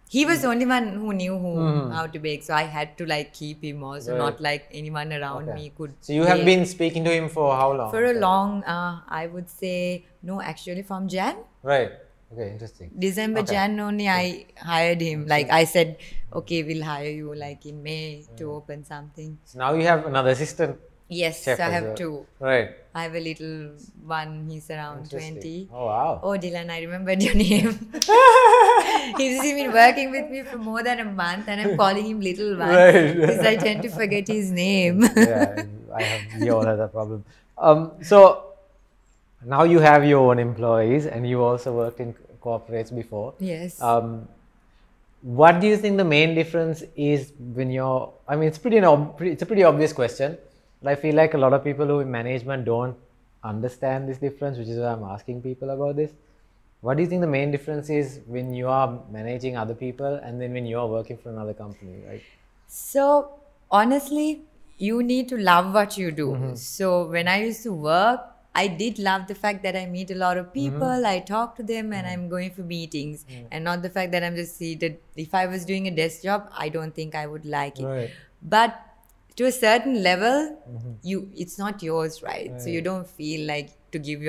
[0.09, 1.91] he was the only one who knew who Mm.
[1.93, 2.43] how to bake.
[2.43, 4.17] So I had to like keep him also, Right.
[4.23, 5.55] not like anyone around Okay.
[5.59, 5.93] me could.
[6.01, 7.91] So you have been speaking to him for how long?
[7.91, 8.19] for a Okay.
[8.19, 8.63] long.
[8.63, 11.35] Uh, I would say no, actually from Jan.
[11.63, 11.91] Right.
[12.33, 12.49] Okay.
[12.51, 12.91] Interesting.
[13.07, 13.53] December, Okay.
[13.53, 15.25] Jan only I hired him.
[15.27, 15.97] Like I said,
[16.33, 19.37] okay, we'll hire you like in May to open something.
[19.45, 20.77] So now you have another assistant.
[21.07, 21.95] Yes, so I have well.
[21.95, 22.25] two.
[22.39, 22.71] Right.
[22.95, 23.71] I have a little
[24.05, 25.69] one, he's around 20.
[25.73, 26.19] Oh wow.
[26.23, 27.91] Oh, Dylan, I remembered your name.
[29.17, 32.57] He's been working with me for more than a month and I'm calling him Little
[32.57, 32.69] One.
[32.75, 33.15] Right.
[33.15, 35.03] Because I tend to forget his name.
[35.15, 36.41] yeah, I have.
[36.41, 37.25] We all have that problem.
[37.57, 37.91] Um.
[38.01, 38.53] So
[39.45, 43.33] now you have your own employees, and you also worked in corporates before.
[43.39, 43.81] yes.
[43.81, 44.27] Um,
[45.21, 48.13] what do you think the main difference is when you're?
[48.27, 50.37] I mean, it's pretty, an ob- pretty- it's a pretty obvious question,
[50.85, 52.95] but I feel like a lot of people who in management don't
[53.43, 56.11] understand this difference, which is why I'm asking people about this.
[56.81, 60.39] What do you think the main difference is when you are managing other people and
[60.39, 62.21] then when you are working for another company, right?
[62.67, 63.31] So
[63.71, 64.43] honestly,
[64.77, 66.27] you need to love what you do.
[66.27, 66.55] Mm-hmm.
[66.55, 68.21] So when I used to work,
[68.53, 71.13] I did love the fact that I meet a lot of people, Mm-hmm.
[71.13, 74.35] I talk to them, and I'm going for meetings, and not the fact that I'm
[74.35, 74.99] just seated.
[75.15, 77.85] If I was doing a desk job, I don't think I would like it.
[77.85, 78.11] Right.
[78.41, 78.79] But
[79.37, 80.57] to a certain level,
[81.03, 82.61] you it's not yours, right?
[82.61, 84.21] So you don't feel like to give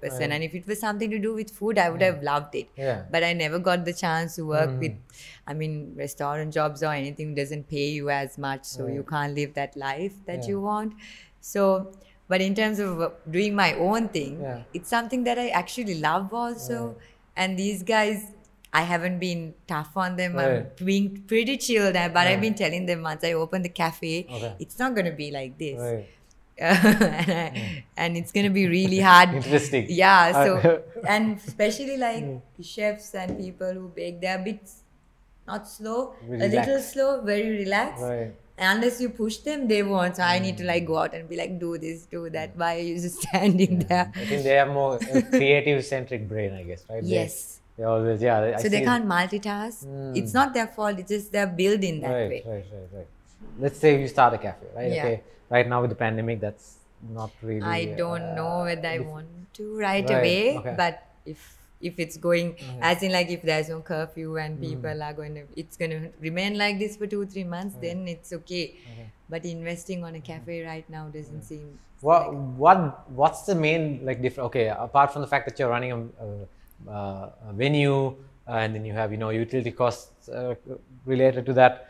[0.00, 0.30] percent.
[0.30, 0.32] Right.
[0.32, 3.04] And if it was something to do with food, I would have loved it Yeah.
[3.10, 5.50] but I never got the chance to work with, Mm-hmm.
[5.50, 9.54] I mean, restaurant jobs or anything doesn't pay you as much, so you can't live
[9.54, 10.48] that life that Yeah.
[10.48, 10.94] you want.
[11.40, 11.92] So,
[12.28, 14.62] but in terms of uh, doing my own thing, Yeah.
[14.74, 16.96] it's something that I actually love also.
[17.36, 18.24] And these guys,
[18.80, 20.32] I haven't been tough on them.
[20.38, 20.84] I'm Right.
[20.90, 24.52] being pretty chilled, but I've been telling them once I open the cafe, Okay.
[24.64, 25.78] it's not going to be like this.
[25.86, 26.06] Right.
[26.66, 29.86] and, I, and it's going to be really hard Interesting.
[29.90, 30.82] yeah so
[31.14, 32.24] and especially like
[32.62, 34.62] chefs and people who bake they're a bit
[35.46, 38.32] not slow Very a little slow very relaxed Right.
[38.56, 41.28] and unless you push them they won't so i need to like go out and
[41.28, 44.56] be like do this do that why are you just standing there I think they
[44.62, 47.02] have more uh, creative centric brain, I guess, right?
[47.18, 48.40] Yes They, always, yeah.
[48.56, 50.16] I so they can't multitask Mm.
[50.16, 53.06] it's not their fault it's just they're built in that right, way Right, right, right.
[53.58, 54.90] Let's say you start a cafe, right?
[54.92, 55.04] Yeah.
[55.04, 55.22] Okay.
[55.50, 56.76] Right now with the pandemic, that's
[57.12, 57.60] not really.
[57.62, 60.74] i don't uh, know whether i want to right, Right, away okay.
[60.76, 61.40] but if
[61.80, 62.78] if it's going Okay.
[62.80, 64.44] as in like if there's no curfew Mm.
[64.44, 67.76] and people are going to it's going to remain like this for two three months
[67.82, 68.64] then it's okay
[69.28, 72.78] but investing on a cafe right now doesn't seem What what
[73.20, 74.46] what's the main like different?
[74.48, 76.26] Okay, apart from the fact that you're running a, a
[77.52, 78.14] venue
[78.48, 80.54] uh, and then you have you know utility costs uh,
[81.04, 81.88] related to that,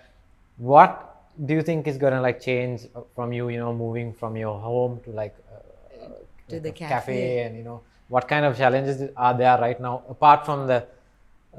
[0.57, 4.37] what do you think is gonna like change uh, from you you know moving from
[4.37, 6.09] your home to like uh, uh,
[6.49, 7.43] To the a cafe.
[7.43, 10.87] and you know what kind of challenges are there right now apart from the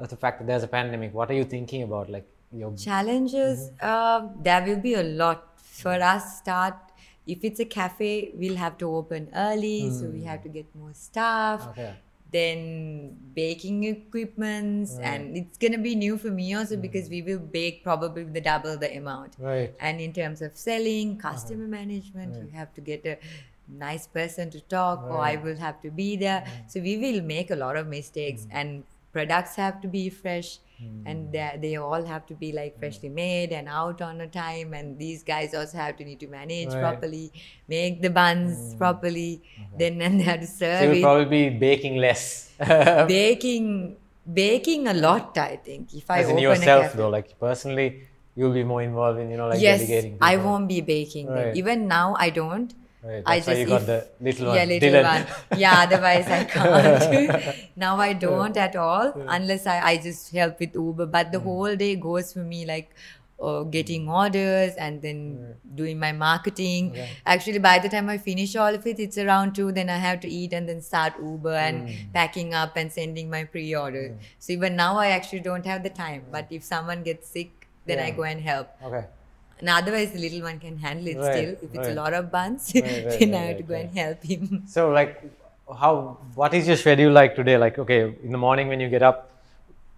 [0.00, 1.14] uh, the fact that there's a pandemic?
[1.14, 5.44] What are you thinking about like your challenges uh, there will be a lot.
[5.58, 6.74] For us start
[7.24, 10.92] if it's a cafe we'll have to open early so we have to get more
[10.92, 11.68] staff.
[11.68, 11.94] Okay
[12.30, 16.82] then baking equipments, and it's gonna be new for me also mm-hmm.
[16.82, 19.34] because we will bake probably the double the amount.
[19.38, 19.74] Right.
[19.80, 21.30] And in terms of selling, uh-huh.
[21.30, 23.18] customer management, you have to get a
[23.68, 26.46] nice person to talk, or I will have to be there.
[26.66, 28.56] So we will make a lot of mistakes, mm-hmm.
[28.56, 30.58] and products have to be fresh,
[31.06, 31.30] and hmm.
[31.32, 32.80] they, they all have to be like hmm.
[32.80, 34.74] freshly made and out on a time.
[34.74, 36.80] And these guys also have to need to manage Right.
[36.80, 37.32] properly,
[37.68, 38.78] make the buns hmm.
[38.78, 39.76] properly, uh-huh.
[39.78, 42.50] then and they have to So serve you'll it probably be baking less.
[42.58, 43.96] baking
[44.30, 46.98] baking a lot i think if i As open a yourself cafe.
[46.98, 48.02] though, like personally,
[48.36, 50.18] you'll be more involved in, you know, like yes delegating.
[50.20, 51.28] i won't be baking.
[51.28, 51.56] Right.
[51.56, 54.56] even now i don't Right, I that's why just you got if- the little one,
[54.56, 55.04] yeah little Dylan.
[55.50, 55.58] one.
[55.60, 57.56] Yeah otherwise i can't.
[57.76, 61.06] Now i don't at all unless I, I just help with uber.
[61.06, 61.32] But Mm.
[61.32, 62.90] the whole day goes for me like
[63.40, 66.96] uh, getting orders and then doing my marketing.
[67.24, 70.18] Actually by the time i finish all of it it's around two then i have
[70.24, 72.12] to eat and then start uber and Mm.
[72.12, 74.16] packing up and sending my pre-order.
[74.40, 76.24] So even now i actually don't have the time.
[76.32, 78.68] But if someone gets sick then i go and help.
[78.84, 79.04] Okay.
[79.60, 82.30] And otherwise the little one can handle it Right, still if it's a lot of
[82.30, 85.22] buns Right, right, then right, i have to right, go and help him So like,
[85.80, 85.92] how?
[86.34, 87.56] What is your schedule like today?
[87.58, 89.30] Like, okay, in the morning when you get up,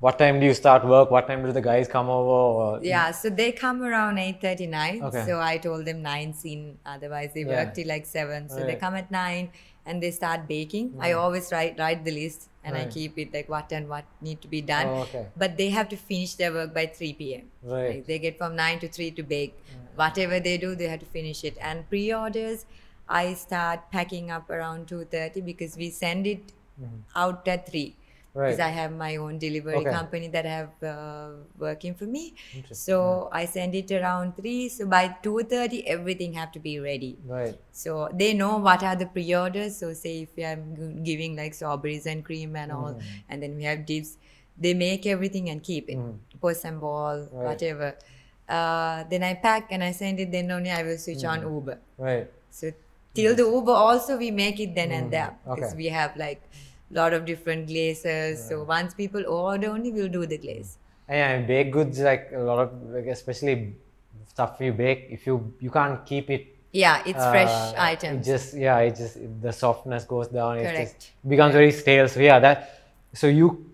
[0.00, 1.10] what time do you start work?
[1.10, 2.38] What time do the guys come over?
[2.62, 5.24] Or, yeah so they come around 8.39 Okay.
[5.26, 7.64] so i told them 9 scene otherwise they Yeah.
[7.64, 9.50] work till like 7 so they come at 9
[9.86, 10.94] and they start baking.
[11.00, 11.18] I mm.
[11.18, 14.48] always write write the list and i keep it like what and what need to
[14.48, 14.86] be done.
[14.86, 15.26] Oh, okay.
[15.36, 17.94] but they have to finish their work by 3 p.m Right.
[17.94, 19.56] Like, they get from 9 to 3 to bake.
[19.56, 19.96] Mm.
[19.96, 21.56] Whatever they do they have to finish it.
[21.60, 22.66] And pre-orders
[23.08, 26.98] i start packing up around 2.30 because we send it mm-hmm.
[27.16, 27.96] out at 3
[28.30, 28.38] Mm-hmm.
[28.38, 28.50] Right.
[28.50, 29.90] because I have my own delivery Okay.
[29.90, 32.34] company that I have uh, working for me.
[32.70, 34.68] So I send it around three.
[34.68, 37.18] So by two thirty, everything have to be ready.
[37.26, 37.58] Right.
[37.72, 39.76] So they know what are the pre-orders.
[39.78, 43.02] So say if we are g- giving like strawberries and cream and all, Mm.
[43.28, 44.16] and then we have dips,
[44.56, 45.98] they make everything and keep it,
[46.40, 47.46] post and ball, Right.
[47.48, 47.96] whatever.
[48.48, 50.30] Uh, then I pack and I send it.
[50.30, 51.54] Then only I will switch on Mm.
[51.54, 51.78] Uber.
[51.98, 52.30] Right.
[52.50, 52.70] So
[53.14, 55.74] till the Uber also we make it then and there because Mm.
[55.74, 55.76] okay.
[55.76, 56.42] we have like
[56.90, 58.42] lot of different glazes.
[58.48, 60.78] So once people order only we'll do the glaze.
[61.08, 63.74] And yeah, and baked goods like a lot of like especially
[64.28, 65.06] stuff you bake.
[65.10, 66.46] If you you can't keep it.
[66.72, 68.26] Yeah, it's fresh uh, items.
[68.26, 70.58] It just yeah, it just the softness goes down.
[70.58, 71.00] It Correct.
[71.00, 72.08] just becomes very stale.
[72.08, 72.80] So yeah, that.
[73.12, 73.66] So you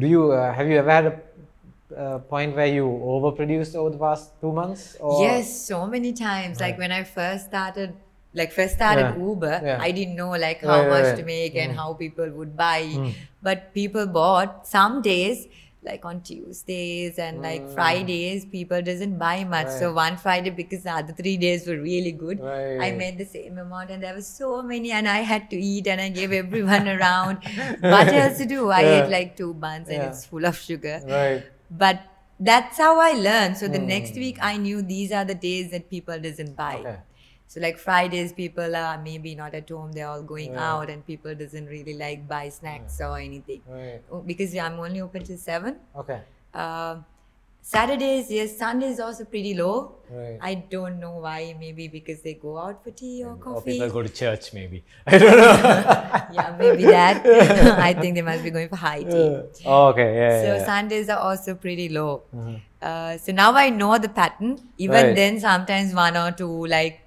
[0.00, 1.20] do you uh, have you ever had a
[1.96, 4.96] uh, point where you overproduced over the past two months?
[5.00, 5.22] Or?
[5.22, 6.60] Yes, so many times.
[6.60, 7.94] Like when I first started,
[8.34, 9.78] like first started Yeah, Uber, yeah.
[9.80, 11.14] I didn't know like how Right, right, much right.
[11.14, 11.18] Mm.
[11.18, 13.12] to make and how people would buy.
[13.42, 15.46] But people bought some days,
[15.88, 19.68] like on Tuesdays and like Fridays, people doesn't buy much.
[19.80, 19.94] So Mm.
[19.96, 22.40] One Friday because the other three days were really good.
[22.86, 25.86] I made the same amount and there were so many and I had to eat
[25.86, 27.38] and I gave everyone around.
[27.80, 28.70] what else to do?
[28.70, 29.04] I Yeah.
[29.04, 30.08] ate like two buns and Yeah.
[30.08, 31.44] it's full of sugar Right.
[31.70, 32.00] but
[32.46, 33.86] that's how i learned so the Hmm.
[33.90, 36.96] next week i knew these are the days that people doesn't buy Okay.
[37.46, 40.68] So like fridays people are maybe not at home they're all going Yeah.
[40.72, 44.00] out and people doesn't really like buy snacks or anything Right.
[44.10, 46.20] Oh, because i'm only open till 7 Okay.
[46.54, 46.96] uh,
[47.66, 50.38] saturdays yes sundays also pretty low Right.
[50.48, 53.88] i don't know why maybe because they go out for tea or Or coffee people
[53.90, 54.82] go to church, maybe.
[55.06, 55.54] I don't know.
[56.38, 57.24] yeah maybe that
[57.88, 59.30] i think they must be going for high tea
[59.64, 60.08] oh, okay.
[60.18, 60.42] Yeah.
[60.42, 60.64] So yeah.
[60.66, 62.22] Sundays are also pretty low.
[62.82, 64.58] Uh, so now I know the pattern.
[64.76, 65.14] Even Right.
[65.16, 67.00] then, sometimes one or two, like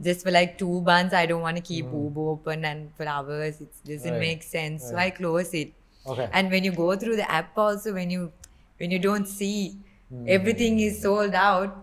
[0.00, 2.04] just for like two buns, I don't want to keep hmm.
[2.04, 3.60] Uber open and for hours.
[3.60, 4.20] It doesn't Right.
[4.20, 4.88] make sense.
[4.88, 5.72] So I close it.
[6.06, 6.28] Okay.
[6.32, 8.32] And when you go through the app, also when you
[8.78, 9.76] when you don't see
[10.08, 10.24] hmm.
[10.28, 11.76] everything is sold out,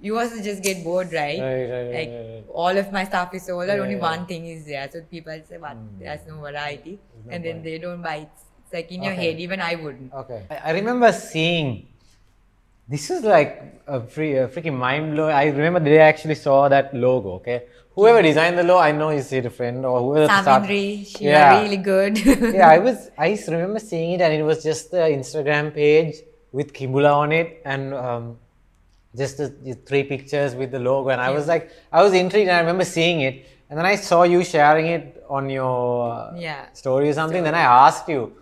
[0.00, 1.40] you also just get bored, right?
[1.40, 2.44] Right, right, right, like right, right.
[2.52, 3.78] all of my stuff is sold out.
[3.80, 4.88] Only one thing is there.
[4.92, 5.72] So people say, "What?
[5.72, 5.98] Hmm.
[5.98, 8.16] There's no variety," no and then they don't buy.
[8.28, 9.38] It's it's like in your head.
[9.40, 10.12] Even I wouldn't.
[10.12, 10.46] Okay.
[10.50, 11.88] I, I remember seeing.
[12.88, 15.34] This is like a free, a freaking mind blowing.
[15.34, 17.30] I remember they actually saw that logo.
[17.40, 20.26] Okay, whoever designed the logo, I know is a friend or whoever.
[20.32, 21.60] start- Samindri, she Yeah.
[21.62, 22.18] really good.
[22.54, 23.10] yeah, I was.
[23.18, 26.14] I remember seeing it, and it was just the Instagram page
[26.52, 28.38] with Kimbula on it, and um,
[29.16, 31.08] just the, the three pictures with the logo.
[31.08, 33.96] And I was like, I was intrigued, and I remember seeing it, and then I
[33.96, 36.70] saw you sharing it on your uh, Yeah.
[36.72, 37.42] story or something.
[37.42, 38.32] Then I asked you.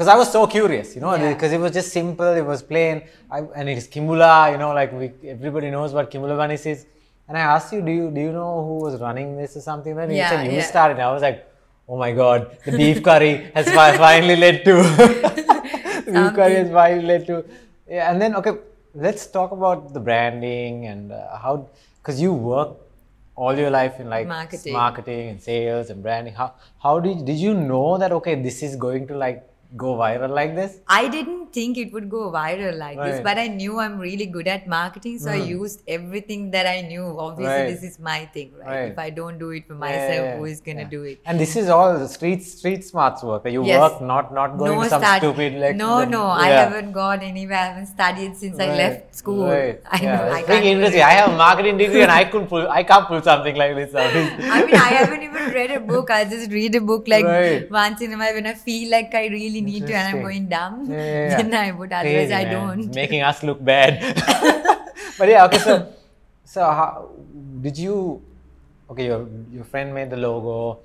[0.00, 1.34] Because I was so curious, you know, Yeah.
[1.34, 4.72] because it was just simple, it was plain, I, and it is Kimbula, you know,
[4.72, 6.86] like we, everybody knows what Kimbula Banis is.
[7.28, 9.94] And I asked you, do you do you know who was running this or something?
[9.94, 10.70] Then you said you yeah.
[10.70, 11.00] started.
[11.00, 11.46] I was like,
[11.86, 14.76] oh my god, the beef curry has fi- finally led to
[16.14, 17.44] beef curry has finally led to.
[17.86, 18.54] Yeah, and then okay,
[18.94, 22.70] let's talk about the branding and uh, how because you work
[23.36, 24.72] all your life in like Marketing.
[24.72, 26.32] marketing and sales and branding.
[26.42, 26.54] How
[26.88, 30.54] how did did you know that okay this is going to like go viral like
[30.54, 30.78] this?
[30.88, 33.16] I didn't think it would go viral like this, Right.
[33.18, 33.22] Hmm.
[33.24, 37.04] but I knew I'm really good at marketing, so I used everything that I knew.
[37.18, 37.70] Obviously, Right.
[37.74, 38.68] this is my thing, right?
[38.68, 38.92] Right.
[38.92, 40.94] If I don't do it for myself, yeah, who is gonna yeah.
[40.96, 41.18] do it?
[41.24, 43.46] And this is all street street smarts work.
[43.56, 43.80] You Yes.
[43.84, 46.24] work not not going no to some stupid like no, no.
[46.26, 47.58] I haven't gone anywhere.
[47.58, 49.44] I haven't studied since I left school.
[49.50, 50.32] I yeah, know.
[50.38, 51.02] I can't interesting.
[51.02, 52.68] I have a marketing degree and I couldn't pull.
[52.68, 54.10] I can't pull something like this out.
[54.58, 56.10] I mean, I haven't even read a book.
[56.10, 59.26] I just read a book like once in a while when I feel like I
[59.28, 60.86] really need to and I'm going dumb.
[60.90, 61.92] Yeah, yeah, then I would.
[61.92, 62.52] Otherwise, Crazy, I man.
[62.52, 62.94] don't.
[62.94, 64.00] Making us look bad.
[65.18, 65.58] but yeah, okay.
[65.58, 65.92] So,
[66.44, 67.10] so how
[67.60, 68.22] did you?
[68.90, 70.80] Okay, your your friend made the logo.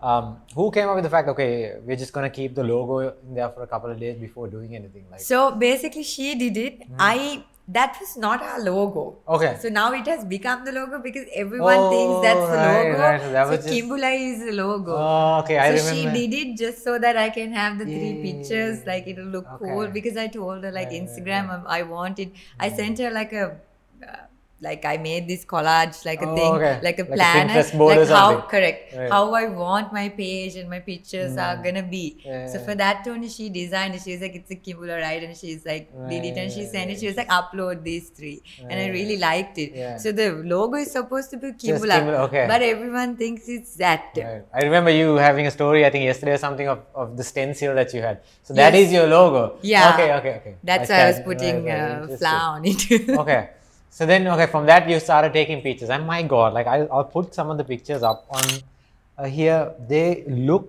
[0.00, 1.28] Um, who came up with the fact?
[1.28, 4.46] Okay, we're just gonna keep the logo in there for a couple of days before
[4.46, 5.04] doing anything.
[5.10, 6.86] Like, So basically, she did it.
[6.98, 7.42] I
[7.76, 9.18] that was not our logo.
[9.28, 12.86] okay, So now it has become the logo because everyone thinks that's the Oh, right,
[12.92, 12.98] logo.
[13.02, 13.20] right.
[13.20, 14.94] So that So just- Kimbula is the logo.
[14.96, 16.14] oh, okay, I so remember.
[16.18, 19.46] she did it just so that I can have the three pictures, like it'll look
[19.58, 19.88] cool.
[19.88, 22.32] Because I told her like Yeah, yeah, Instagram, um, I wanted.
[22.58, 23.44] I sent her like a.
[24.08, 24.16] Uh,
[24.60, 26.80] like I made this collage, like a Oh, thing, okay.
[26.82, 29.10] like a Like planner, or like how correct, Right.
[29.10, 32.16] how I want my page and my pictures are gonna be.
[32.24, 34.02] Yeah, So for that only she designed it.
[34.02, 35.22] She's like, it's a Kimbula, right?
[35.22, 36.98] And she's like, did it, and she Right, sent it.
[36.98, 39.72] She was like, upload these three, and I really liked it.
[39.74, 39.96] Yeah.
[39.96, 42.46] So the logo is supposed to be Kimbula, okay.
[42.48, 44.06] but everyone thinks it's that.
[44.16, 44.42] Right.
[44.52, 47.74] I remember you having a story, I think yesterday or something of, of the stencil
[47.76, 48.22] that you had.
[48.42, 48.86] So that Yes.
[48.88, 49.58] is your logo.
[49.62, 49.92] Yeah.
[49.94, 50.54] Okay, okay, okay.
[50.64, 53.08] That's why I was putting right, right, uh, flower on it.
[53.22, 53.50] okay.
[53.90, 55.90] So then, okay, from that you started taking pictures.
[55.90, 58.44] And my God, like I'll, I'll put some of the pictures up on
[59.16, 59.72] uh, here.
[59.88, 60.68] They look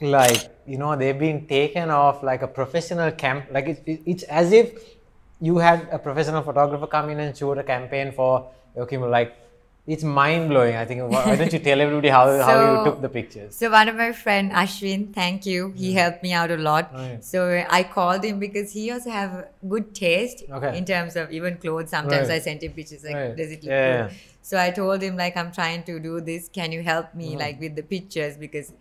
[0.00, 3.46] like, you know, they've been taken off like a professional camp.
[3.50, 4.96] Like it, it, it's as if
[5.40, 9.36] you had a professional photographer come in and shoot a campaign for okay, like
[9.86, 10.76] it's mind blowing.
[10.76, 11.02] I think.
[11.10, 13.56] Why don't you tell everybody how, how you took the pictures?
[13.56, 15.72] So one of my friend Ashwin, thank you.
[15.76, 16.92] He helped me out a lot.
[16.94, 17.24] Right.
[17.24, 20.76] So I called him because he also have good taste Okay.
[20.78, 21.90] in terms of even clothes.
[21.90, 22.36] Sometimes Right.
[22.36, 23.36] I sent him pictures like, Right.
[23.36, 24.12] does it look Yeah, good?
[24.14, 24.18] yeah.
[24.42, 26.48] So I told him like, I'm trying to do this.
[26.48, 27.38] Can you help me Mm-hmm.
[27.38, 28.72] like with the pictures because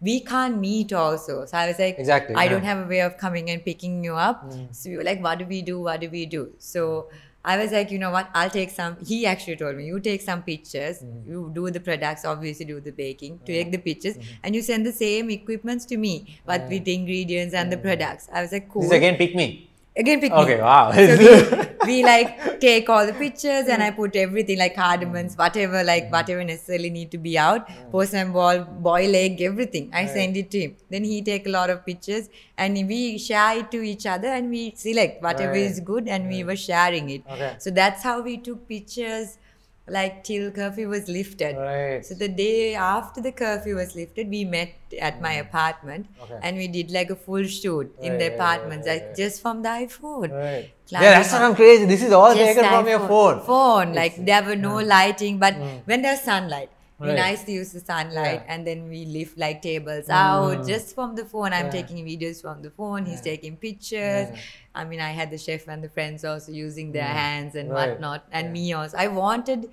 [0.00, 1.46] we can't meet also.
[1.46, 2.48] So I was like, Exactly, I yeah.
[2.48, 2.52] Mm.
[2.52, 4.52] don't have a way of coming and picking you up.
[4.72, 5.80] So we were like, what do we do?
[5.80, 6.52] What do we do?
[6.58, 7.08] So
[7.46, 8.28] I was like, you know what?
[8.34, 8.96] I'll take some.
[9.10, 11.30] He actually told me, you take some pictures, Mm-hmm.
[11.30, 14.40] you do the products, obviously do the baking, take the pictures, Mm-hmm.
[14.44, 18.28] and you send the same equipments to me, but with the ingredients and the products.
[18.32, 18.82] I was like, cool.
[18.82, 19.48] This again, PickMe.
[19.96, 20.62] Again, pick Okay, me.
[20.62, 20.92] wow.
[20.92, 25.38] So we, we like take all the pictures and I put everything like cardamoms, Mm.
[25.38, 29.90] whatever, like whatever necessarily need to be out, porcelain ball, boil egg, everything.
[29.94, 30.76] I send it to him.
[30.90, 32.28] Then he take a lot of pictures
[32.58, 35.70] and we share it to each other and we select whatever Right.
[35.70, 37.22] is good and we were sharing it.
[37.32, 37.54] Okay.
[37.58, 39.38] So that's how we took pictures
[39.88, 41.56] like till curfew was lifted.
[41.56, 42.04] Right.
[42.04, 44.70] So the day after the curfew was lifted, we met
[45.00, 46.22] at my apartment Mm.
[46.24, 46.38] Okay.
[46.42, 49.16] and we did like a full shoot in the right, apartments, right, like right.
[49.16, 50.30] just from the iPhone.
[50.32, 50.70] Right.
[50.88, 51.42] Climbing Yeah, that's what.
[51.42, 51.84] I'm crazy.
[51.84, 53.40] This is all taken from your phone.
[53.42, 55.80] Phone, like there were no lighting, but Mm.
[55.86, 57.16] when there's sunlight, we Right.
[57.16, 58.52] nice to use the sunlight, Yeah.
[58.54, 60.66] and then we lift like tables out Mm.
[60.66, 61.52] just from the phone.
[61.52, 61.72] I'm Yeah.
[61.82, 63.04] taking videos from the phone.
[63.04, 64.28] He's taking pictures.
[64.30, 64.36] Yeah.
[64.74, 67.20] I mean, I had the chef and the friends also using their Mm.
[67.24, 67.90] hands and Right.
[67.90, 68.52] whatnot, and Yeah.
[68.52, 68.96] me also.
[68.96, 69.68] I wanted.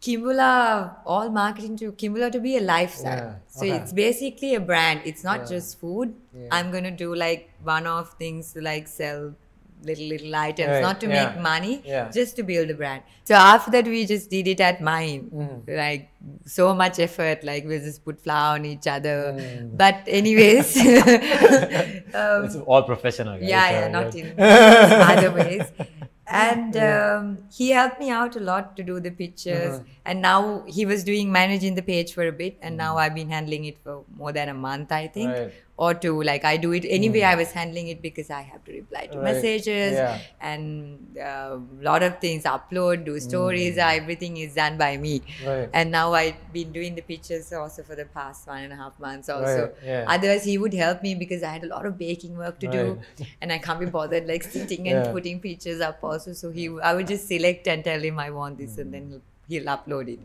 [0.00, 3.16] Kimbula, all marketing to Kimbula to be a lifestyle.
[3.16, 3.76] Yeah, So okay.
[3.76, 5.00] it's basically a brand.
[5.04, 5.46] It's not Yeah.
[5.56, 6.14] just food.
[6.32, 6.46] Yeah.
[6.52, 9.34] I'm gonna do like one-off things to like sell
[9.82, 12.10] little little items, Right, not to yeah, make money, yeah.
[12.10, 13.02] just to build a brand.
[13.24, 15.30] So after that, we just did it at mine.
[15.34, 15.76] Mhm.
[15.76, 16.10] Like
[16.46, 17.44] so much effort.
[17.44, 19.34] Like we just put flour on each other.
[19.38, 19.76] Mm.
[19.76, 20.76] But anyways,
[22.14, 23.38] um, It's all professional.
[23.38, 25.62] guys, yeah, yeah, not in other ways.
[26.30, 29.76] And um, he helped me out a lot to do the pictures.
[29.76, 29.84] Uh-huh.
[30.04, 33.00] And now he was doing managing the page for a bit, and now Mm.
[33.02, 35.54] I've been handling it for more than a month, I think, Right.
[35.86, 37.22] Or to Like I do it anyway.
[37.22, 39.22] I was handling it because I have to reply to Mm.
[39.22, 39.34] Right.
[39.34, 40.18] messages Yeah.
[40.40, 43.76] and a lot of things, upload, do stories.
[43.76, 44.00] Mm.
[44.00, 45.12] Everything is done by me.
[45.46, 45.68] Right.
[45.72, 48.98] And now I've been doing the pictures also for the past one and a half
[49.06, 49.62] months also.
[49.66, 50.04] Right, yeah.
[50.16, 52.84] Otherwise, he would help me because I had a lot of baking work to do,
[53.40, 55.12] and I can't be bothered like sitting and Yeah.
[55.18, 56.32] putting pictures up also.
[56.44, 59.22] So he, I would just select and tell him I want this, and then he'll,
[59.60, 60.20] he'll upload it.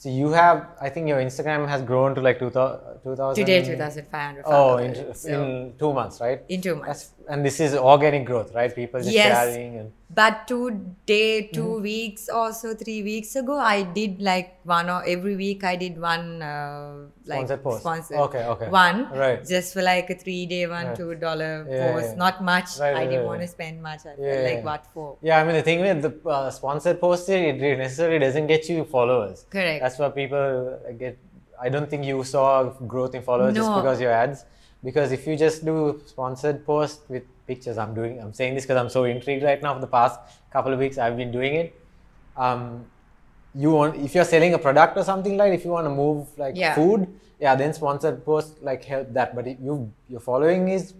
[0.00, 3.02] So you have, I think your Instagram has grown to like 2000.
[3.02, 5.24] 2000 Today, 2,500 Oh, in, followers.
[5.26, 6.40] in two months, right?
[6.48, 6.86] in two months.
[6.88, 8.74] That's, and this is organic growth, right?
[8.74, 9.32] People just Yes.
[9.38, 10.62] sharing and But two
[11.06, 11.82] day, 2 Mm-hmm.
[11.88, 16.00] weeks or so, three weeks ago, I did like one or every week I did
[16.06, 16.94] one uh,
[17.32, 17.80] like Sponsored post.
[17.84, 18.68] sponsored Okay, okay.
[18.76, 19.46] one Right.
[19.52, 20.96] just for like a three day one Right.
[21.02, 22.08] two dollar Yeah, post.
[22.10, 22.22] yeah.
[22.24, 22.68] Not much.
[22.80, 24.00] Right, I right, didn't want to spend much.
[24.12, 25.06] I Yeah, like what for?
[25.22, 28.84] Yeah, I mean the thing with the uh, sponsored posting, it necessarily doesn't get you
[28.96, 29.46] followers.
[29.58, 29.80] Correct.
[29.84, 30.46] That's why people
[30.98, 31.18] get.
[31.62, 32.64] I don't think you saw
[32.94, 34.44] growth in followers just because your ads.
[34.82, 38.20] Because if you just do sponsored post with pictures, I'm doing.
[38.20, 39.74] I'm saying this because I'm so intrigued right now.
[39.74, 40.18] For the past
[40.52, 41.74] couple of weeks, I've been doing it.
[42.36, 42.84] Um,
[43.54, 46.28] you want if you're selling a product or something like if you want to move
[46.38, 46.74] like Yeah.
[46.74, 47.08] food,
[47.40, 49.34] yeah, then sponsored post like help that.
[49.34, 50.94] But if you your following is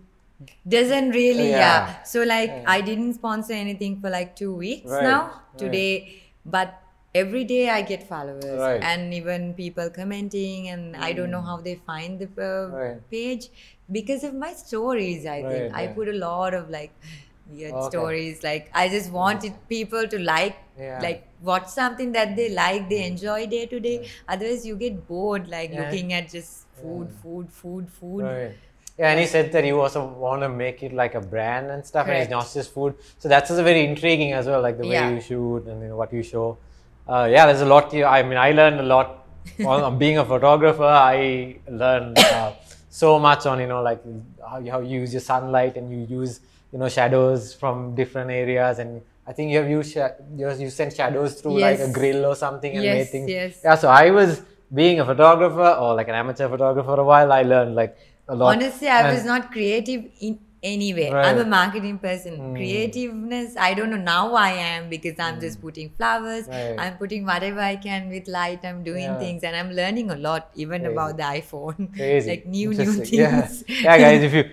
[0.67, 1.59] Doesn't really, Yeah.
[1.59, 2.03] yeah.
[2.03, 2.65] So like Yeah.
[2.67, 5.21] I didn't sponsor anything for like two weeks Right, now.
[5.25, 5.59] right.
[5.59, 6.80] Today, but
[7.15, 8.83] every day I get followers Right.
[8.83, 13.11] and even people commenting, and I don't know how they find the uh, Right.
[13.11, 13.49] page
[13.91, 15.27] because of my stories.
[15.27, 16.93] I think Right, I put a lot of like
[17.47, 17.89] weird Okay.
[17.89, 18.43] stories.
[18.43, 20.57] Like I just wanted people to like.
[20.79, 20.99] Yeah.
[21.03, 24.09] Like watch something that they like, they enjoy day to day.
[24.29, 25.83] Otherwise, you get bored like Yeah.
[25.83, 28.25] looking at just food, food, food, food.
[28.25, 28.57] Right.
[28.99, 31.85] Yeah, and he said that you also want to make it like a brand and
[31.87, 32.95] stuff, and it's not just food.
[33.19, 35.11] So that's also very intriguing as well, like the way Yeah.
[35.15, 36.59] you shoot and you know, what you show.
[37.11, 37.93] Uh, yeah, there's a lot.
[37.93, 39.09] You, I mean, I learned a lot
[39.67, 40.85] on being a photographer.
[40.85, 42.53] I learned uh,
[42.89, 44.01] so much on you know like
[44.51, 46.41] how, you- how you use your sunlight and you use
[46.73, 49.03] you know shadows from different areas and.
[49.31, 50.17] I think you have used sha-
[50.61, 53.29] you sent shadows through like a grill or something and made Yes, things.
[53.31, 53.61] yes.
[53.63, 54.43] Yeah, so I was
[54.75, 57.31] being a photographer or like an amateur photographer for a while.
[57.31, 57.97] I learned like
[58.27, 58.57] a lot.
[58.57, 61.11] Honestly, I And- was not creative in any way.
[61.11, 62.37] I'm a marketing person.
[62.39, 62.55] Mm.
[62.57, 63.97] Creativeness, I don't know.
[63.97, 66.47] Now I am because I'm just putting flowers.
[66.49, 66.77] Right.
[66.79, 68.65] I'm putting whatever I can with light.
[68.65, 69.19] I'm doing Yeah.
[69.19, 70.93] things and I'm learning a lot, even Crazy.
[70.93, 71.95] about the iPhone.
[71.97, 73.13] crazy like new, new things.
[73.13, 73.49] yeah.
[73.69, 74.45] yeah guys if you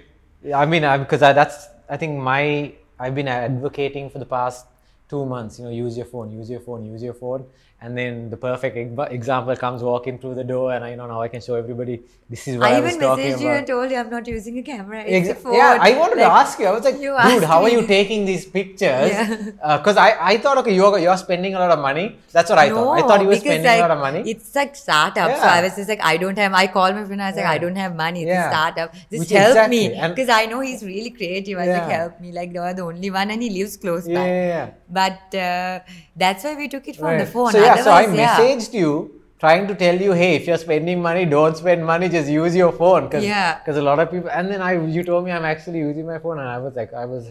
[0.56, 4.66] i mean because I, that's i think my i've been advocating for the past
[5.10, 7.46] two months you know use your phone use your phone use your phone
[7.80, 8.76] and then the perfect
[9.12, 11.96] example comes walking through the door and i you know now i can show everybody
[12.34, 14.58] this is what i, I was even messaged you and told you I'm not using
[14.58, 15.02] a camera.
[15.06, 15.54] It's a Exa- phone.
[15.54, 16.66] yeah, I wanted to ask you.
[16.66, 19.12] I was like, dude, how are you taking these pictures?
[19.12, 19.78] Yeah.
[19.78, 22.18] Because I, I thought, okay, you're, you're spending a lot of money.
[22.34, 22.98] That's what I thought.
[23.00, 24.30] I thought you were spending like, a lot of money.
[24.32, 25.30] It's like startup.
[25.30, 25.40] Yeah.
[25.42, 26.54] So I was just like, I don't have.
[26.54, 27.22] I called my friend.
[27.22, 27.52] I was like, Yeah.
[27.52, 28.24] I don't have money.
[28.24, 28.48] It's Yeah.
[28.48, 28.94] a startup.
[28.94, 31.58] Just Which help exactly, me because I know he's really creative.
[31.60, 32.32] I was like, help me.
[32.34, 34.12] Like you're the only one, and he lives close by.
[34.14, 34.70] yeah, yeah.
[34.90, 35.80] But uh,
[36.16, 37.20] that's why we took it from Right.
[37.26, 37.52] the phone.
[37.54, 38.38] So yeah, so I Otherwise, yeah.
[38.40, 42.30] messaged you trying to tell you, hey, if you're spending money, don't spend money, just
[42.30, 43.10] use your phone.
[43.10, 43.60] Cause, Yeah.
[43.60, 46.20] Because a lot of people, and then I, you told me I'm actually using my
[46.20, 47.28] phone, and I was like, I was,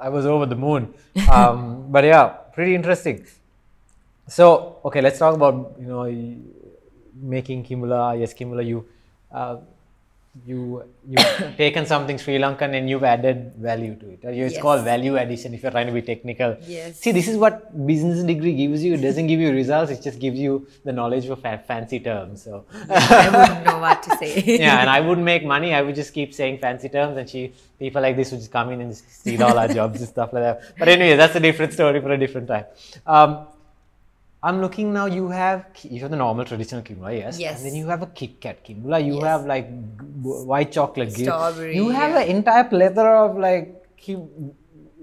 [0.00, 0.94] I was over the moon.
[1.30, 3.26] Um, but yeah, pretty interesting.
[4.28, 6.04] So okay, let's talk about you know
[7.14, 8.18] making Kimbula.
[8.18, 8.86] Yes, Kimbula, you.
[9.30, 9.56] Uh,
[10.46, 14.20] you you've taken something Sri Lankan and you've added value to it.
[14.24, 14.62] Uh, It's Yes.
[14.62, 16.56] called value addition if you're trying to be technical.
[16.66, 17.00] Yes.
[17.00, 17.54] See, this is what
[17.86, 18.94] business degree gives you.
[18.94, 19.92] It doesn't give you results.
[19.92, 22.42] It just gives you the knowledge of fa- fancy terms.
[22.42, 24.42] So I wouldn't know what to say.
[24.58, 25.74] yeah, and I wouldn't make money.
[25.74, 28.70] I would just keep saying fancy terms, and she people like this would just come
[28.70, 30.62] in and just steal all our jobs and stuff like that.
[30.78, 32.64] But anyway, that's a different story for a different time.
[33.06, 33.48] Um,
[34.44, 35.06] I'm looking now.
[35.06, 37.38] You have you have the normal traditional Kimbula, yes.
[37.38, 37.58] Yes.
[37.58, 39.04] And then you have a Kit Kat Kimbula.
[39.04, 39.24] You Yes.
[39.24, 39.68] have like
[40.22, 41.12] white chocolate.
[41.12, 42.20] Strawberry, You have yeah.
[42.22, 43.78] an entire plethora of like.
[43.96, 44.52] Kim-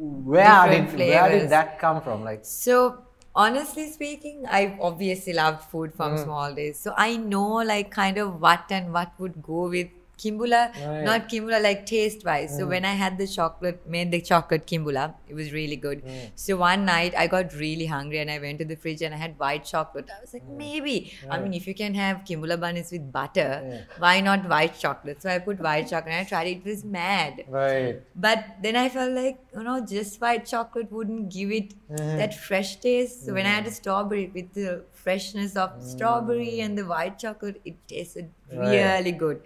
[0.02, 2.24] where did Different where did that come from?
[2.24, 2.98] Like So
[3.36, 6.24] honestly speaking, I obviously loved food from Mm.
[6.24, 6.80] small days.
[6.80, 9.88] So I know like kind of what and what would go with
[10.24, 10.86] kimbula, Right.
[10.86, 11.04] Mm.
[11.10, 12.56] not kimbula like taste wise.
[12.58, 16.04] So when I had the chocolate, made the chocolate kimbula, it was really good.
[16.06, 16.32] Mm.
[16.36, 19.18] So one night I got really hungry and I went to the fridge and I
[19.26, 20.10] had white chocolate.
[20.18, 20.96] I was like, maybe.
[21.30, 23.82] I mean, if you can have kimbula buns with butter, Yeah.
[24.08, 25.22] why not white chocolate?
[25.22, 26.58] So I put white chocolate and I tried it.
[26.60, 27.44] It was mad.
[27.50, 28.02] right.
[28.16, 32.18] But then I felt like, you know, just white chocolate wouldn't give it Mhm.
[32.24, 33.26] that fresh taste.
[33.26, 37.62] So when I had a strawberry with the freshness of strawberry and the white chocolate,
[37.72, 38.70] it tasted Right.
[38.76, 39.42] really good.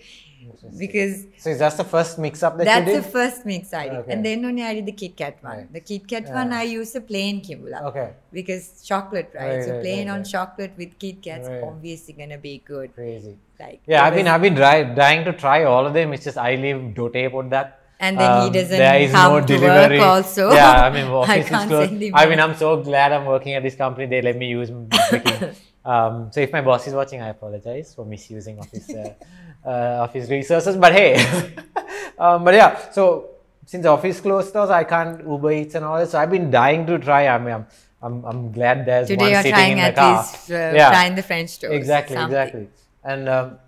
[0.78, 2.96] Because So is that the first mix up that that's you did?
[2.96, 3.98] That's the first mix I did.
[4.00, 4.14] Okay.
[4.14, 5.58] And then only I did the Kit Kat one.
[5.58, 5.74] Right.
[5.74, 6.34] The Kit Kat Yeah.
[6.36, 7.84] one, I used a plain kimbula.
[7.90, 8.10] okay.
[8.32, 9.56] Because chocolate, right?
[9.56, 10.28] Right, so right, plain right, on right.
[10.36, 11.64] chocolate with Kit Kats, Right.
[11.64, 12.96] obviously gonna be good.
[12.96, 13.38] Crazy.
[13.60, 16.14] Like Yeah, I've been I've been dry, dying to try all of them.
[16.14, 17.80] It's just I live dote on that.
[18.00, 20.00] And then he doesn't there is come no to work delivery.
[20.00, 20.52] also.
[20.52, 21.94] Yeah, I mean, I office is closed.
[22.14, 22.40] I mean.
[22.40, 24.08] I'm so glad I'm working at this company.
[24.08, 25.56] They let me use freaking.
[25.86, 29.14] um, so if my boss is watching, I apologize for misusing office uh,
[29.66, 30.76] uh, of his resources.
[30.78, 31.16] But hey,
[32.18, 32.90] um, but yeah.
[32.92, 33.30] So
[33.66, 36.10] since office closed, though, I can't Uber Eats and all that.
[36.10, 37.28] So I've been dying to try.
[37.28, 37.66] I mean, I'm
[38.02, 40.18] I'm, I'm glad there's Today one sitting trying in the at car.
[40.18, 41.74] least uh, trying the French toast.
[41.74, 42.38] Exactly, something.
[42.38, 42.68] exactly.
[43.04, 43.60] And um,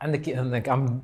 [0.00, 1.02] and the and like I'm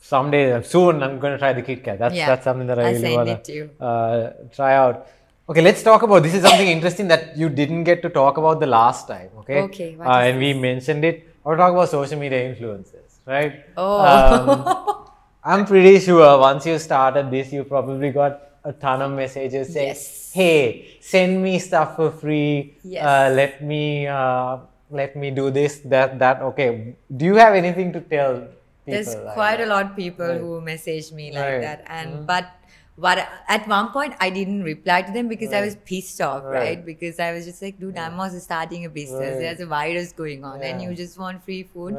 [0.00, 1.98] someday soon I'm going to try the Kit Kat.
[1.98, 5.06] That's Yeah, that's something that I I'll really want to uh, try out.
[5.48, 6.34] Okay, let's talk about this.
[6.34, 9.30] Is something interesting that you didn't get to talk about the last time.
[9.38, 9.60] Okay.
[9.62, 11.26] Okay, Uh, and we mentioned it.
[11.44, 13.64] I want to talk about social media influencers, right?
[13.76, 14.00] Oh.
[14.00, 15.04] Um,
[15.44, 19.88] I'm pretty sure once you started this, you probably got a ton of messages saying,
[19.94, 20.32] Yes.
[20.34, 22.74] "Hey, send me stuff for free.
[22.82, 23.04] Yes.
[23.04, 24.58] Uh, let me uh,
[24.90, 26.96] let me do this, that, that." Okay.
[27.16, 28.52] Do you have anything to tell people?
[28.84, 29.68] There's like quite that?
[29.68, 30.40] a lot of people Right.
[30.40, 31.60] who message me like Right.
[31.68, 32.26] that, and Mhm.
[32.26, 32.44] but
[32.96, 33.18] what
[33.56, 36.52] at one point I didn't reply to them because I was pissed off, Right.
[36.64, 36.84] right?
[36.84, 39.20] Because I was just like, dude, I'm also starting a business.
[39.34, 39.40] Right.
[39.46, 41.96] There's a virus going on, and you just want free food.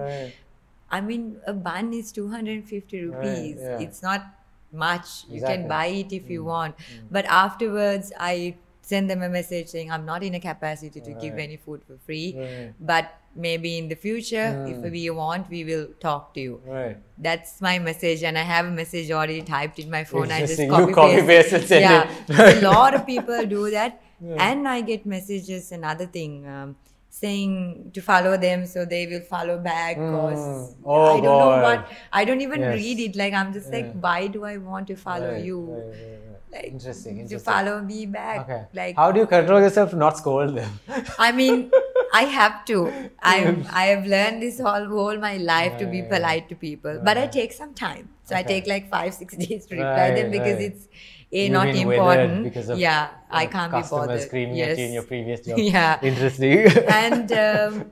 [0.92, 0.98] Right.
[0.98, 3.58] I mean, a bun is 250 Right, rupees.
[3.60, 3.80] yeah.
[3.80, 4.26] It's not
[4.72, 5.26] much.
[5.30, 6.76] You can buy it if you Mm, want.
[7.12, 11.38] But afterwards, I send them a message saying, I'm not in a capacity to give
[11.38, 12.36] any food for free.
[12.38, 12.74] Right.
[12.80, 14.86] But maybe in the future, Mm.
[14.86, 16.62] if we want, we will talk to you.
[16.66, 16.98] Right.
[17.18, 20.32] That's my message, and I have a message already typed in my phone.
[20.32, 22.64] I just copy copy paste send yeah, it.
[22.64, 24.36] a lot of people do that, Yeah.
[24.52, 25.72] and I get messages.
[25.72, 26.48] Another thing.
[26.48, 26.76] Um,
[27.10, 30.76] saying to follow them so they will follow back because Mm.
[30.86, 32.76] Oh, i don't know what i don't even Yes.
[32.80, 33.99] read it like i'm just like Yeah.
[34.07, 35.86] why do i want to follow Right, you right,
[36.32, 38.62] right, like Interesting, to follow me back Okay.
[38.74, 40.80] like How do you control yourself not scold them?
[41.18, 41.72] I mean,
[42.12, 42.80] I have to.
[43.22, 47.18] I'm, I have learned this all whole my life to be polite to people, but
[47.18, 48.10] I take some time.
[48.24, 50.88] So I take like five, six days to reply them because it's
[51.32, 52.44] a You've not important.
[52.44, 54.22] because of, yeah, I can't be customers bothered.
[54.22, 54.72] screaming yes.
[54.72, 55.58] at you in your previous job.
[55.76, 56.00] Yeah.
[56.02, 56.68] Interesting.
[56.88, 57.92] and um,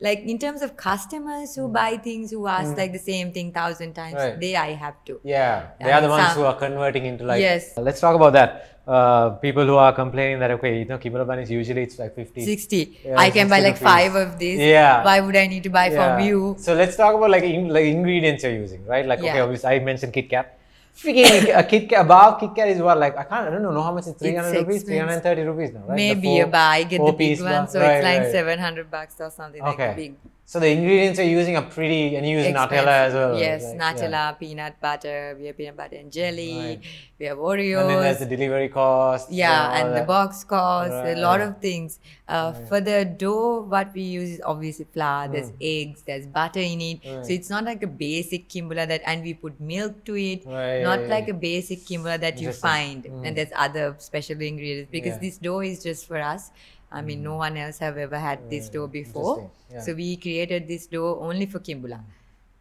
[0.00, 2.78] like in terms of customers who buy things who ask Mm.
[2.78, 4.38] like the same thing thousand times, Right.
[4.40, 5.20] they I have to.
[5.24, 7.40] yeah, they I are the ones some- who are converting into like.
[7.40, 7.76] Yes.
[7.76, 8.72] Let's talk about that.
[8.86, 12.44] Uh, people who are complaining that okay, you know, Kimbula is usually it's like 50.
[12.44, 12.98] 60.
[13.04, 13.82] Yeah, I can buy like rupees.
[13.82, 14.60] five of these.
[14.60, 15.02] Yeah.
[15.02, 16.54] Why would I need to buy from you?
[16.60, 19.04] So let's talk about like in, like ingredients you're using, right?
[19.04, 19.42] Like okay, Yeah.
[19.42, 20.55] obviously I mentioned Kit Kat.
[20.96, 23.50] Freaking a Kit Kat, a bar of Kit Kat is what like I can't I
[23.50, 25.96] don't know how much it's 300 rupees, 330 rupees now, right?
[25.96, 26.70] Maybe four- a bar.
[26.72, 27.52] I get the big bar.
[27.52, 28.32] one, so Right, it's like right.
[28.32, 29.92] 700 bucks or something like Okay.
[29.92, 30.14] a big.
[30.48, 33.36] So the ingredients you're using are pretty, and you use Nutella as well.
[33.36, 34.32] Yes, like, Nutella, yeah.
[34.38, 36.80] peanut butter, we have peanut butter and jelly, Right.
[37.18, 37.80] we have Oreo.
[37.80, 39.28] And then there's the delivery cost.
[39.28, 41.98] yeah, all and the box cost, a lot of things.
[42.28, 42.68] Uh, Right.
[42.68, 45.56] For the dough, what we use is obviously flour, there's Mm.
[45.72, 47.00] eggs, there's butter in it.
[47.04, 47.26] Right.
[47.26, 50.46] So it's not like a basic kimbula that, and we put milk to it.
[50.46, 53.02] Right, Not like a basic kimbula that you find.
[53.02, 53.26] Mm.
[53.26, 55.26] And there's other special ingredients because Yeah.
[55.26, 56.52] this dough is just for us.
[56.98, 59.32] I mean, no one else have ever had this Right, dough before.
[59.72, 59.80] yeah.
[59.86, 62.00] So we created this dough only for kimbula.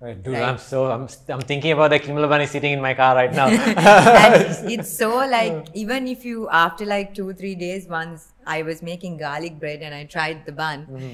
[0.05, 0.43] Dude, Right.
[0.47, 1.03] I'm so I'm
[1.35, 3.47] I'm thinking about the Kimbula bunny sitting in my car right now.
[4.23, 8.25] and it's so like even if you after like two three days once
[8.55, 11.13] i was making garlic bread and i tried the bun Mhm.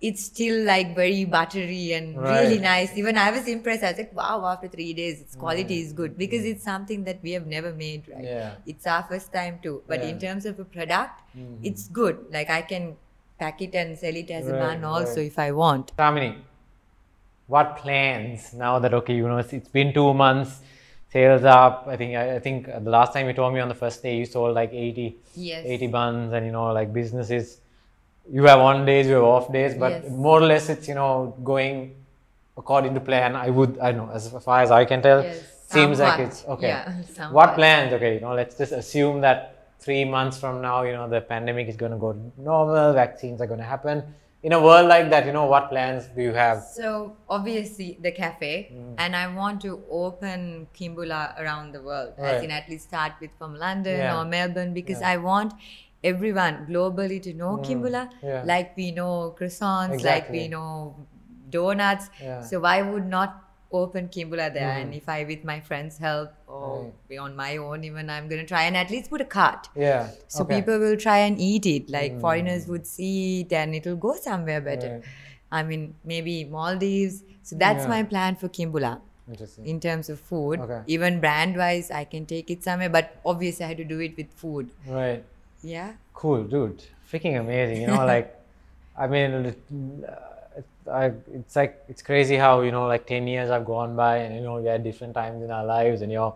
[0.00, 4.14] It's still like very buttery and really nice even i was impressed i was like
[4.14, 7.72] wow after three days its quality is good because it's something that we have never
[7.72, 8.52] made right Yeah.
[8.66, 11.60] it's our first time too but in terms of a product Mhm.
[11.62, 12.96] it's good like i can
[13.38, 15.26] pack it and sell it as a Right, bun also right.
[15.32, 16.34] if i want Kamini,
[17.46, 20.60] what plans now that okay, you know, it's, it's been two months,
[21.12, 21.84] sales up.
[21.88, 24.16] I think I, I think the last time you told me on the first day
[24.16, 25.64] you sold like 80, Yes.
[25.64, 27.60] 80 buns, and you know, like businesses,
[28.30, 30.10] you have on days, you have off days, but Yes.
[30.10, 31.94] more or less it's you know going
[32.56, 33.36] according to plan.
[33.36, 36.68] I would I know as far as I can tell, Yes, seems like it's okay.
[36.68, 37.92] Yeah, what plans?
[37.92, 41.68] Okay, you know, let's just assume that three months from now, you know, the pandemic
[41.68, 44.02] is going to go normal, vaccines are going to happen.
[44.42, 46.62] In a world like that, you know, what plans do you have?
[46.62, 48.94] So obviously the cafe, Mm.
[48.98, 52.12] and I want to open Kimbula around the world.
[52.18, 52.44] As Right.
[52.44, 54.16] in, at least start with from London Yeah.
[54.18, 55.10] or Melbourne, because Yeah.
[55.14, 55.52] I want
[56.10, 57.64] everyone globally to know Mm.
[57.68, 58.42] Kimbula, Yeah.
[58.52, 60.68] like we know croissants, like we know
[61.50, 62.10] donuts.
[62.22, 62.40] Yeah.
[62.42, 63.42] So why would not
[63.72, 64.72] open Kimbula there?
[64.74, 64.82] Mm.
[64.82, 67.08] And if I, with my friends' help or Right.
[67.12, 69.68] be on my own, even I'm gonna try and at least put a cart.
[69.86, 70.10] Yeah.
[70.28, 70.56] So okay.
[70.60, 71.90] people will try and eat it.
[71.98, 72.20] Like Mm.
[72.26, 74.92] foreigners would see it and it'll go somewhere better.
[74.94, 75.04] Right.
[75.60, 77.22] I mean, maybe Maldives.
[77.42, 77.88] So that's Yeah.
[77.96, 78.92] my plan for Kimbula
[79.28, 79.66] Interesting.
[79.74, 80.60] in terms of food.
[80.66, 80.80] Okay.
[80.96, 84.16] Even brand wise, I can take it somewhere, but obviously I had to do it
[84.22, 84.70] with food.
[84.98, 85.24] Right.
[85.66, 85.94] Yeah.
[86.14, 86.82] Cool, dude.
[87.10, 87.80] Freaking amazing.
[87.82, 88.34] You know, like,
[88.96, 89.54] I mean,
[90.90, 94.34] I, it's like it's crazy how you know, like, ten years have gone by, and
[94.36, 96.34] you know, we had different times in our lives, and you're,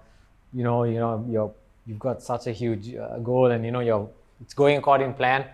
[0.52, 1.52] you know, you know, you're
[1.86, 4.08] you've got such a huge uh, goal, and you know, you're
[4.40, 5.44] it's going according plan.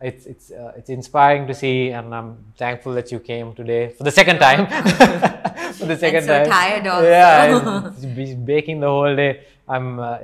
[0.00, 4.04] It's it's uh, it's inspiring to see, and I'm thankful that you came today for
[4.04, 4.66] the second time.
[5.74, 6.46] for the second so time.
[6.46, 7.08] tired also.
[7.08, 9.44] Yeah, it's, it's baking the whole day.
[9.68, 10.18] I'm uh,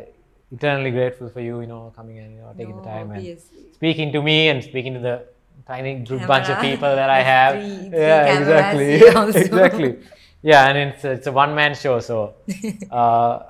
[0.52, 1.60] eternally grateful for you.
[1.60, 3.38] You know, coming in, you know, taking No, the time and
[3.72, 5.24] speaking to me and speaking to the
[5.66, 7.52] tiny group bunch of people that I have.
[7.54, 8.94] Three- yeah, exactly.
[9.42, 9.98] exactly.
[10.42, 12.34] Yeah, and it's it's a one man show, so
[12.90, 13.42] uh,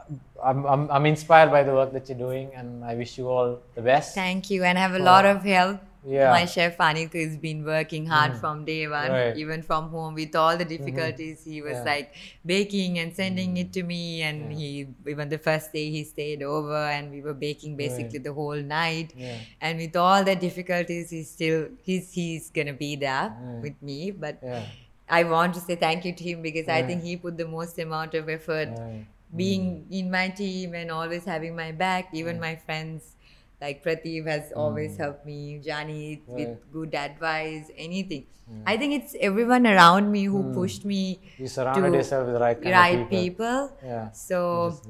[0.43, 3.61] I'm, I'm, I'm inspired by the work that you're doing, and I wish you all
[3.77, 4.15] the best.
[4.15, 5.81] Thank you, and have a lot of help.
[6.05, 6.31] Yeah.
[6.31, 8.41] My chef Anika has been working hard mm.
[8.41, 9.37] from day one, Right.
[9.37, 10.85] even from home with all the mm-hmm.
[10.85, 11.45] difficulties.
[11.45, 11.83] He was Yeah.
[11.85, 13.73] like baking and sending it mm.
[13.73, 17.77] to me, and he even the first day he stayed over, and we were baking
[17.77, 19.13] basically the whole night.
[19.17, 19.37] Yeah.
[19.61, 23.61] And with all the difficulties, he's still he's he's gonna be there mm.
[23.63, 24.11] with me.
[24.11, 24.65] But Yeah.
[25.09, 27.79] I want to say thank you to him because I think he put the most
[27.79, 29.07] amount of effort Right.
[29.37, 32.09] being in my team and always having my back.
[32.13, 33.17] Even my friends
[33.61, 35.03] like Prateep has always hmm.
[35.03, 38.27] helped me, Johnny with good advice, anything.
[38.49, 38.63] Hmm.
[38.67, 40.55] I think it's everyone around me who hmm.
[40.55, 43.69] pushed me You surrounded yourself with the right kind right of people.
[43.69, 43.79] people.
[43.85, 44.11] Yeah.
[44.13, 44.81] So,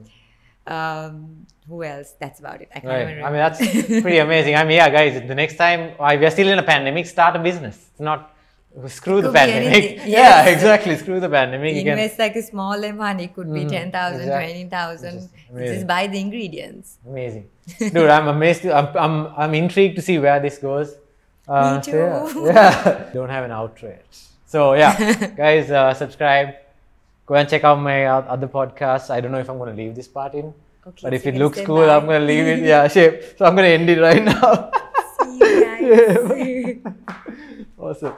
[0.66, 2.14] um, who else?
[2.21, 2.68] That's about it.
[2.75, 3.11] I can't Right.
[3.11, 3.59] even I mean, that's
[4.03, 4.55] pretty amazing.
[4.57, 7.39] I mean, yeah, guys, the next time we are still in a pandemic, start a
[7.39, 7.77] business.
[7.93, 8.35] It's not
[8.89, 9.73] screw the pandemic.
[9.75, 10.11] anything.
[10.18, 10.97] Yeah, exactly.
[10.97, 11.75] Screw the pandemic.
[11.75, 13.21] You Invest like a small amount.
[13.21, 13.71] It could be Mhm.
[13.71, 14.53] 10,000, Exactly.
[14.53, 15.14] 20,000.
[15.14, 15.75] Which is amazing.
[15.75, 16.99] Just buy the ingredients.
[17.07, 17.49] amazing,
[17.79, 17.97] dude.
[18.16, 18.66] I'm amazed.
[18.66, 20.95] I'm, I'm, I'm intrigued to see where this goes.
[21.49, 22.45] Uh, so yeah, too.
[22.47, 23.11] yeah.
[23.12, 24.07] Don't have an outro yet.
[24.47, 24.93] So yeah,
[25.37, 26.55] guys, uh, subscribe.
[27.27, 29.11] Go and check out my other podcasts.
[29.11, 30.53] I don't know if I'm going to leave this part in,
[30.87, 31.95] Okay, but if so it looks cool, bye.
[31.97, 32.61] I'm going to leave it.
[32.64, 33.23] Yeah, shape.
[33.39, 34.71] So I'm going to end it right now.
[35.21, 36.95] See you guys.
[37.79, 38.14] awesome.